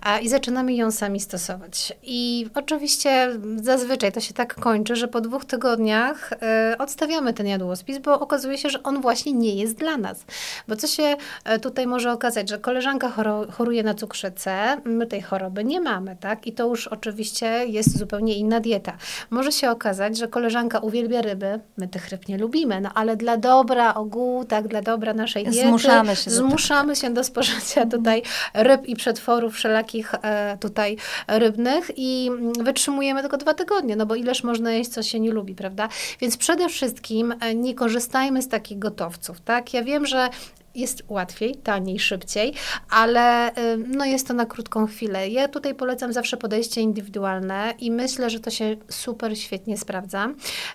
e, 0.06 0.20
i 0.20 0.28
zaczynamy 0.28 0.74
ją 0.74 0.90
sami 0.90 1.20
stosować. 1.20 1.92
I 2.02 2.46
oczywiście 2.54 3.30
zazwyczaj 3.56 4.12
to 4.12 4.20
się 4.20 4.34
tak 4.34 4.54
kończy, 4.54 4.96
że 4.96 5.08
po 5.08 5.20
dwóch 5.20 5.44
tygodniach 5.44 6.32
e, 6.32 6.76
odstawiamy 6.78 7.34
ten 7.34 7.46
jadłospis, 7.46 7.98
bo 7.98 8.20
okazuje 8.20 8.58
się, 8.58 8.70
że 8.70 8.82
on 8.82 9.00
właśnie 9.00 9.32
nie 9.32 9.54
jest 9.54 9.74
dla 9.74 9.96
nas. 9.96 10.24
Bo 10.68 10.76
co 10.76 10.86
się 10.86 11.16
e, 11.44 11.58
tutaj 11.58 11.86
może 11.86 12.12
okazać, 12.12 12.48
że 12.48 12.58
koleżanka 12.58 13.12
choruje 13.52 13.82
na 13.82 13.94
cukrzycę, 13.94 14.80
my 14.84 15.06
tej 15.06 15.22
choroby 15.22 15.64
nie 15.64 15.80
mamy, 15.80 16.16
tak? 16.20 16.46
I 16.46 16.52
to 16.52 16.66
już 16.66 16.88
oczywiście 16.88 17.46
jest 17.66 17.98
zupełnie 17.98 18.34
inna 18.34 18.60
dieta. 18.60 18.96
Może 19.30 19.52
się 19.52 19.70
okazać, 19.70 20.16
że 20.16 20.27
koleżanka 20.28 20.78
uwielbia 20.78 21.22
ryby, 21.22 21.60
my 21.76 21.88
tych 21.88 22.08
ryb 22.08 22.28
nie 22.28 22.38
lubimy, 22.38 22.80
no 22.80 22.90
ale 22.94 23.16
dla 23.16 23.36
dobra 23.36 23.94
ogółu, 23.94 24.44
tak, 24.44 24.68
dla 24.68 24.82
dobra 24.82 25.14
naszej 25.14 25.44
diety, 25.44 25.68
zmuszamy 25.68 26.16
się, 26.16 26.30
zmuszamy 26.30 26.92
do, 26.92 27.00
się 27.00 27.10
do 27.10 27.24
spożycia 27.24 27.86
tutaj 27.86 28.22
ryb 28.54 28.86
i 28.86 28.96
przetworów 28.96 29.54
wszelakich 29.54 30.14
e, 30.22 30.56
tutaj 30.60 30.96
rybnych 31.28 31.90
i 31.96 32.30
wytrzymujemy 32.60 33.20
tylko 33.20 33.36
dwa 33.36 33.54
tygodnie, 33.54 33.96
no 33.96 34.06
bo 34.06 34.14
ileż 34.14 34.44
można 34.44 34.72
jeść, 34.72 34.90
co 34.90 35.02
się 35.02 35.20
nie 35.20 35.30
lubi, 35.30 35.54
prawda? 35.54 35.88
Więc 36.20 36.36
przede 36.36 36.68
wszystkim 36.68 37.34
e, 37.40 37.54
nie 37.54 37.74
korzystajmy 37.74 38.42
z 38.42 38.48
takich 38.48 38.78
gotowców, 38.78 39.40
tak? 39.40 39.74
Ja 39.74 39.82
wiem, 39.82 40.06
że 40.06 40.28
jest 40.78 41.02
łatwiej, 41.08 41.54
taniej, 41.54 41.98
szybciej, 41.98 42.54
ale 42.90 43.50
no 43.88 44.04
jest 44.04 44.28
to 44.28 44.34
na 44.34 44.46
krótką 44.46 44.86
chwilę. 44.86 45.28
Ja 45.28 45.48
tutaj 45.48 45.74
polecam 45.74 46.12
zawsze 46.12 46.36
podejście 46.36 46.80
indywidualne 46.80 47.74
i 47.78 47.90
myślę, 47.90 48.30
że 48.30 48.40
to 48.40 48.50
się 48.50 48.76
super 48.88 49.38
świetnie 49.38 49.78
sprawdza. 49.78 50.28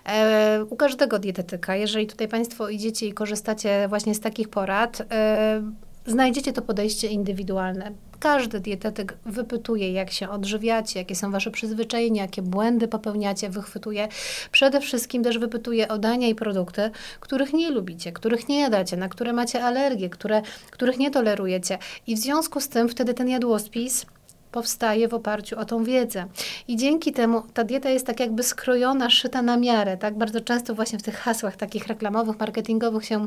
E, 0.06 0.64
u 0.70 0.76
każdego 0.76 1.18
dietetyka, 1.18 1.76
jeżeli 1.76 2.06
tutaj 2.06 2.28
Państwo 2.28 2.68
idziecie 2.68 3.06
i 3.06 3.12
korzystacie 3.12 3.88
właśnie 3.88 4.14
z 4.14 4.20
takich 4.20 4.48
porad, 4.48 5.02
e, 5.10 5.62
znajdziecie 6.06 6.52
to 6.52 6.62
podejście 6.62 7.08
indywidualne. 7.08 7.92
Każdy 8.18 8.60
dietetyk 8.60 9.16
wypytuje, 9.26 9.92
jak 9.92 10.10
się 10.10 10.28
odżywiacie, 10.28 10.98
jakie 10.98 11.14
są 11.14 11.30
wasze 11.30 11.50
przyzwyczajenia, 11.50 12.22
jakie 12.22 12.42
błędy 12.42 12.88
popełniacie, 12.88 13.50
wychwytuje. 13.50 14.08
Przede 14.52 14.80
wszystkim 14.80 15.22
też 15.22 15.38
wypytuje 15.38 15.88
o 15.88 15.98
dania 15.98 16.28
i 16.28 16.34
produkty, 16.34 16.90
których 17.20 17.52
nie 17.52 17.70
lubicie, 17.70 18.12
których 18.12 18.48
nie 18.48 18.60
jadacie, 18.60 18.96
na 18.96 19.08
które 19.08 19.32
macie 19.32 19.64
alergię, 19.64 20.10
które, 20.10 20.42
których 20.70 20.98
nie 20.98 21.10
tolerujecie. 21.10 21.78
I 22.06 22.16
w 22.16 22.18
związku 22.18 22.60
z 22.60 22.68
tym 22.68 22.88
wtedy 22.88 23.14
ten 23.14 23.28
jadłospis 23.28 24.06
powstaje 24.52 25.08
w 25.08 25.14
oparciu 25.14 25.58
o 25.58 25.64
tą 25.64 25.84
wiedzę. 25.84 26.26
I 26.68 26.76
dzięki 26.76 27.12
temu 27.12 27.42
ta 27.54 27.64
dieta 27.64 27.90
jest 27.90 28.06
tak 28.06 28.20
jakby 28.20 28.42
skrojona, 28.42 29.10
szyta 29.10 29.42
na 29.42 29.56
miarę. 29.56 29.96
Tak 29.96 30.18
bardzo 30.18 30.40
często 30.40 30.74
właśnie 30.74 30.98
w 30.98 31.02
tych 31.02 31.16
hasłach 31.16 31.56
takich 31.56 31.86
reklamowych, 31.86 32.38
marketingowych 32.38 33.04
się 33.04 33.26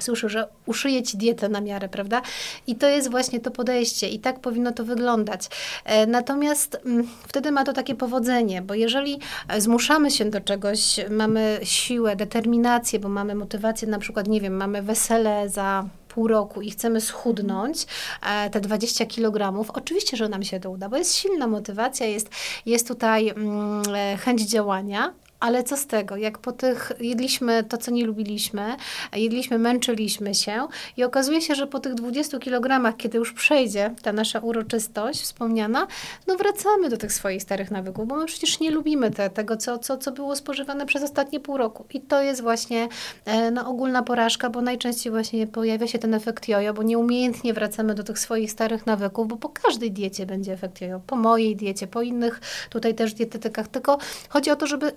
słyszę, 0.00 0.28
że 0.28 0.48
uszyję 0.66 1.02
ci 1.02 1.16
dietę 1.16 1.48
na 1.48 1.60
miarę, 1.60 1.88
prawda? 1.88 2.22
I 2.66 2.76
to 2.76 2.88
jest 2.88 3.10
właśnie 3.10 3.40
to 3.40 3.50
podejście 3.50 4.08
i 4.08 4.18
tak 4.18 4.40
powinno 4.40 4.72
to 4.72 4.84
wyglądać. 4.84 5.48
E, 5.84 6.06
natomiast 6.06 6.80
mm, 6.84 7.08
wtedy 7.28 7.52
ma 7.52 7.64
to 7.64 7.72
takie 7.72 7.94
powodzenie, 7.94 8.62
bo 8.62 8.74
jeżeli 8.74 9.18
e, 9.48 9.60
zmuszamy 9.60 10.10
się 10.10 10.24
do 10.24 10.40
czegoś, 10.40 11.00
mamy 11.10 11.60
siłę, 11.62 12.16
determinację, 12.16 12.98
bo 12.98 13.08
mamy 13.08 13.34
motywację, 13.34 13.88
na 13.88 13.98
przykład, 13.98 14.28
nie 14.28 14.40
wiem, 14.40 14.56
mamy 14.56 14.82
wesele 14.82 15.48
za 15.48 15.84
pół 16.08 16.28
roku 16.28 16.62
i 16.62 16.70
chcemy 16.70 17.00
schudnąć 17.00 17.86
e, 18.26 18.50
te 18.50 18.60
20 18.60 19.06
kg, 19.06 19.64
oczywiście, 19.74 20.16
że 20.16 20.28
nam 20.28 20.42
się 20.42 20.60
to 20.60 20.70
uda, 20.70 20.88
bo 20.88 20.96
jest 20.96 21.14
silna 21.14 21.46
motywacja, 21.46 22.06
jest, 22.06 22.28
jest 22.66 22.88
tutaj 22.88 23.28
mm, 23.28 23.82
chęć 24.18 24.42
działania, 24.42 25.14
ale 25.40 25.64
co 25.64 25.76
z 25.76 25.86
tego, 25.86 26.16
jak 26.16 26.38
po 26.38 26.52
tych 26.52 26.92
jedliśmy 27.00 27.64
to, 27.64 27.78
co 27.78 27.90
nie 27.90 28.06
lubiliśmy, 28.06 28.76
jedliśmy, 29.16 29.58
męczyliśmy 29.58 30.34
się 30.34 30.68
i 30.96 31.04
okazuje 31.04 31.42
się, 31.42 31.54
że 31.54 31.66
po 31.66 31.80
tych 31.80 31.94
20 31.94 32.38
kilogramach, 32.38 32.96
kiedy 32.96 33.18
już 33.18 33.32
przejdzie 33.32 33.94
ta 34.02 34.12
nasza 34.12 34.38
uroczystość 34.38 35.20
wspomniana, 35.20 35.86
no 36.26 36.36
wracamy 36.36 36.88
do 36.88 36.96
tych 36.96 37.12
swoich 37.12 37.42
starych 37.42 37.70
nawyków, 37.70 38.08
bo 38.08 38.16
my 38.16 38.26
przecież 38.26 38.60
nie 38.60 38.70
lubimy 38.70 39.10
te, 39.10 39.30
tego, 39.30 39.56
co, 39.56 39.78
co, 39.78 39.98
co 39.98 40.12
było 40.12 40.36
spożywane 40.36 40.86
przez 40.86 41.02
ostatnie 41.02 41.40
pół 41.40 41.56
roku. 41.56 41.84
I 41.94 42.00
to 42.00 42.22
jest 42.22 42.42
właśnie 42.42 42.88
e, 43.24 43.50
no, 43.50 43.68
ogólna 43.68 44.02
porażka, 44.02 44.50
bo 44.50 44.60
najczęściej 44.60 45.12
właśnie 45.12 45.46
pojawia 45.46 45.86
się 45.86 45.98
ten 45.98 46.14
efekt 46.14 46.48
jojo, 46.48 46.74
bo 46.74 46.82
nieumiejętnie 46.82 47.54
wracamy 47.54 47.94
do 47.94 48.02
tych 48.02 48.18
swoich 48.18 48.50
starych 48.50 48.86
nawyków, 48.86 49.28
bo 49.28 49.36
po 49.36 49.48
każdej 49.48 49.92
diecie 49.92 50.26
będzie 50.26 50.52
efekt 50.52 50.80
jojo, 50.80 51.00
po 51.06 51.16
mojej 51.16 51.56
diecie, 51.56 51.86
po 51.86 52.02
innych 52.02 52.40
tutaj 52.70 52.94
też 52.94 53.14
dietetykach, 53.14 53.68
tylko 53.68 53.98
chodzi 54.28 54.50
o 54.50 54.56
to, 54.56 54.66
żeby 54.66 54.92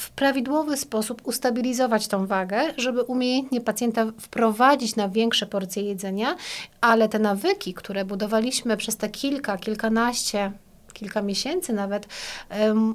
w 0.00 0.10
prawidłowy 0.10 0.76
sposób 0.76 1.22
ustabilizować 1.24 2.08
tą 2.08 2.26
wagę, 2.26 2.60
żeby 2.76 3.02
umiejętnie 3.02 3.60
pacjenta 3.60 4.06
wprowadzić 4.20 4.96
na 4.96 5.08
większe 5.08 5.46
porcje 5.46 5.82
jedzenia, 5.82 6.36
ale 6.80 7.08
te 7.08 7.18
nawyki, 7.18 7.74
które 7.74 8.04
budowaliśmy 8.04 8.76
przez 8.76 8.96
te 8.96 9.08
kilka, 9.08 9.58
kilkanaście, 9.58 10.52
kilka 10.92 11.22
miesięcy 11.22 11.72
nawet, 11.72 12.06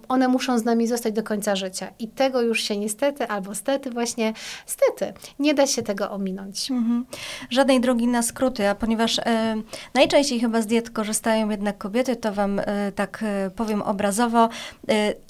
one 0.08 0.28
muszą 0.28 0.60
z 0.60 0.63
nami 0.65 0.88
zostać 0.88 1.13
do 1.13 1.24
końca 1.24 1.56
życia. 1.56 1.88
I 2.00 2.08
tego 2.08 2.41
już 2.41 2.62
się 2.62 2.78
niestety, 2.78 3.28
albo 3.28 3.56
stety 3.56 3.91
właśnie, 3.91 4.34
stety, 4.65 5.13
nie 5.39 5.54
da 5.54 5.68
się 5.68 5.84
tego 5.84 6.12
ominąć. 6.12 6.72
Mhm. 6.72 7.06
Żadnej 7.50 7.82
drogi 7.82 8.08
na 8.08 8.22
skróty, 8.22 8.68
a 8.68 8.76
ponieważ 8.76 9.20
e, 9.20 9.56
najczęściej 9.94 10.39
chyba 10.39 10.62
z 10.62 10.65
diet 10.65 10.89
korzystają 10.89 11.50
jednak 11.50 11.78
kobiety, 11.78 12.15
to 12.15 12.34
Wam 12.34 12.60
e, 12.60 12.91
tak 12.91 13.24
e, 13.24 13.52
powiem 13.56 13.82
obrazowo, 13.82 14.50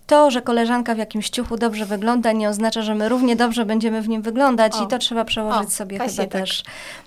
to, 0.07 0.31
że 0.31 0.41
koleżanka 0.41 0.95
w 0.95 0.97
jakimś 0.97 1.29
ciuchu 1.29 1.57
dobrze 1.57 1.85
wygląda, 1.85 2.31
nie 2.31 2.49
oznacza, 2.49 2.81
że 2.81 2.95
my 2.95 3.09
równie 3.09 3.35
dobrze 3.35 3.65
będziemy 3.65 4.01
w 4.01 4.09
nim 4.09 4.21
wyglądać 4.21 4.75
o. 4.75 4.83
i 4.83 4.87
to 4.87 4.97
trzeba 4.97 5.25
przełożyć 5.25 5.67
o, 5.67 5.71
sobie 5.71 5.99
chyba 5.99 6.15
tak. 6.15 6.29
też 6.29 6.63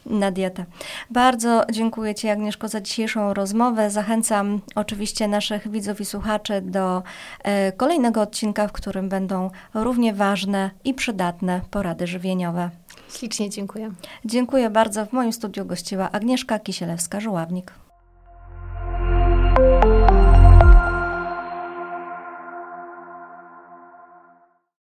na 0.07 0.31
dietę. 0.31 0.65
Bardzo 1.11 1.63
dziękuję 1.73 2.15
Ci, 2.15 2.29
Agnieszko, 2.29 2.69
za 2.69 2.81
dzisiejszą 2.81 3.35
rozmowę. 3.35 3.91
Zachęcam 3.91 4.61
oczywiście 4.75 5.29
naszych 5.29 5.71
widzów 5.71 6.01
i 6.01 6.05
słuchaczy 6.05 6.61
do 6.61 7.03
e, 7.45 7.73
kolejnego 7.73 8.23
odcinka, 8.23 8.69
w 8.69 8.73
którym 8.73 9.09
będą 9.09 9.51
równie 9.75 10.15
ważne 10.15 10.71
i 10.85 10.95
przydatne 10.95 11.61
porady 11.71 12.07
żywieniowe. 12.07 12.71
Ślicznie 13.17 13.51
dziękuję. 13.51 13.91
Dziękuję 14.25 14.71
bardzo. 14.71 15.07
W 15.07 15.13
moim 15.13 15.33
studiu 15.33 15.65
gościła 15.65 16.13
Agnieszka 16.13 16.59
Kisielewska-Żuławnik. 16.59 17.73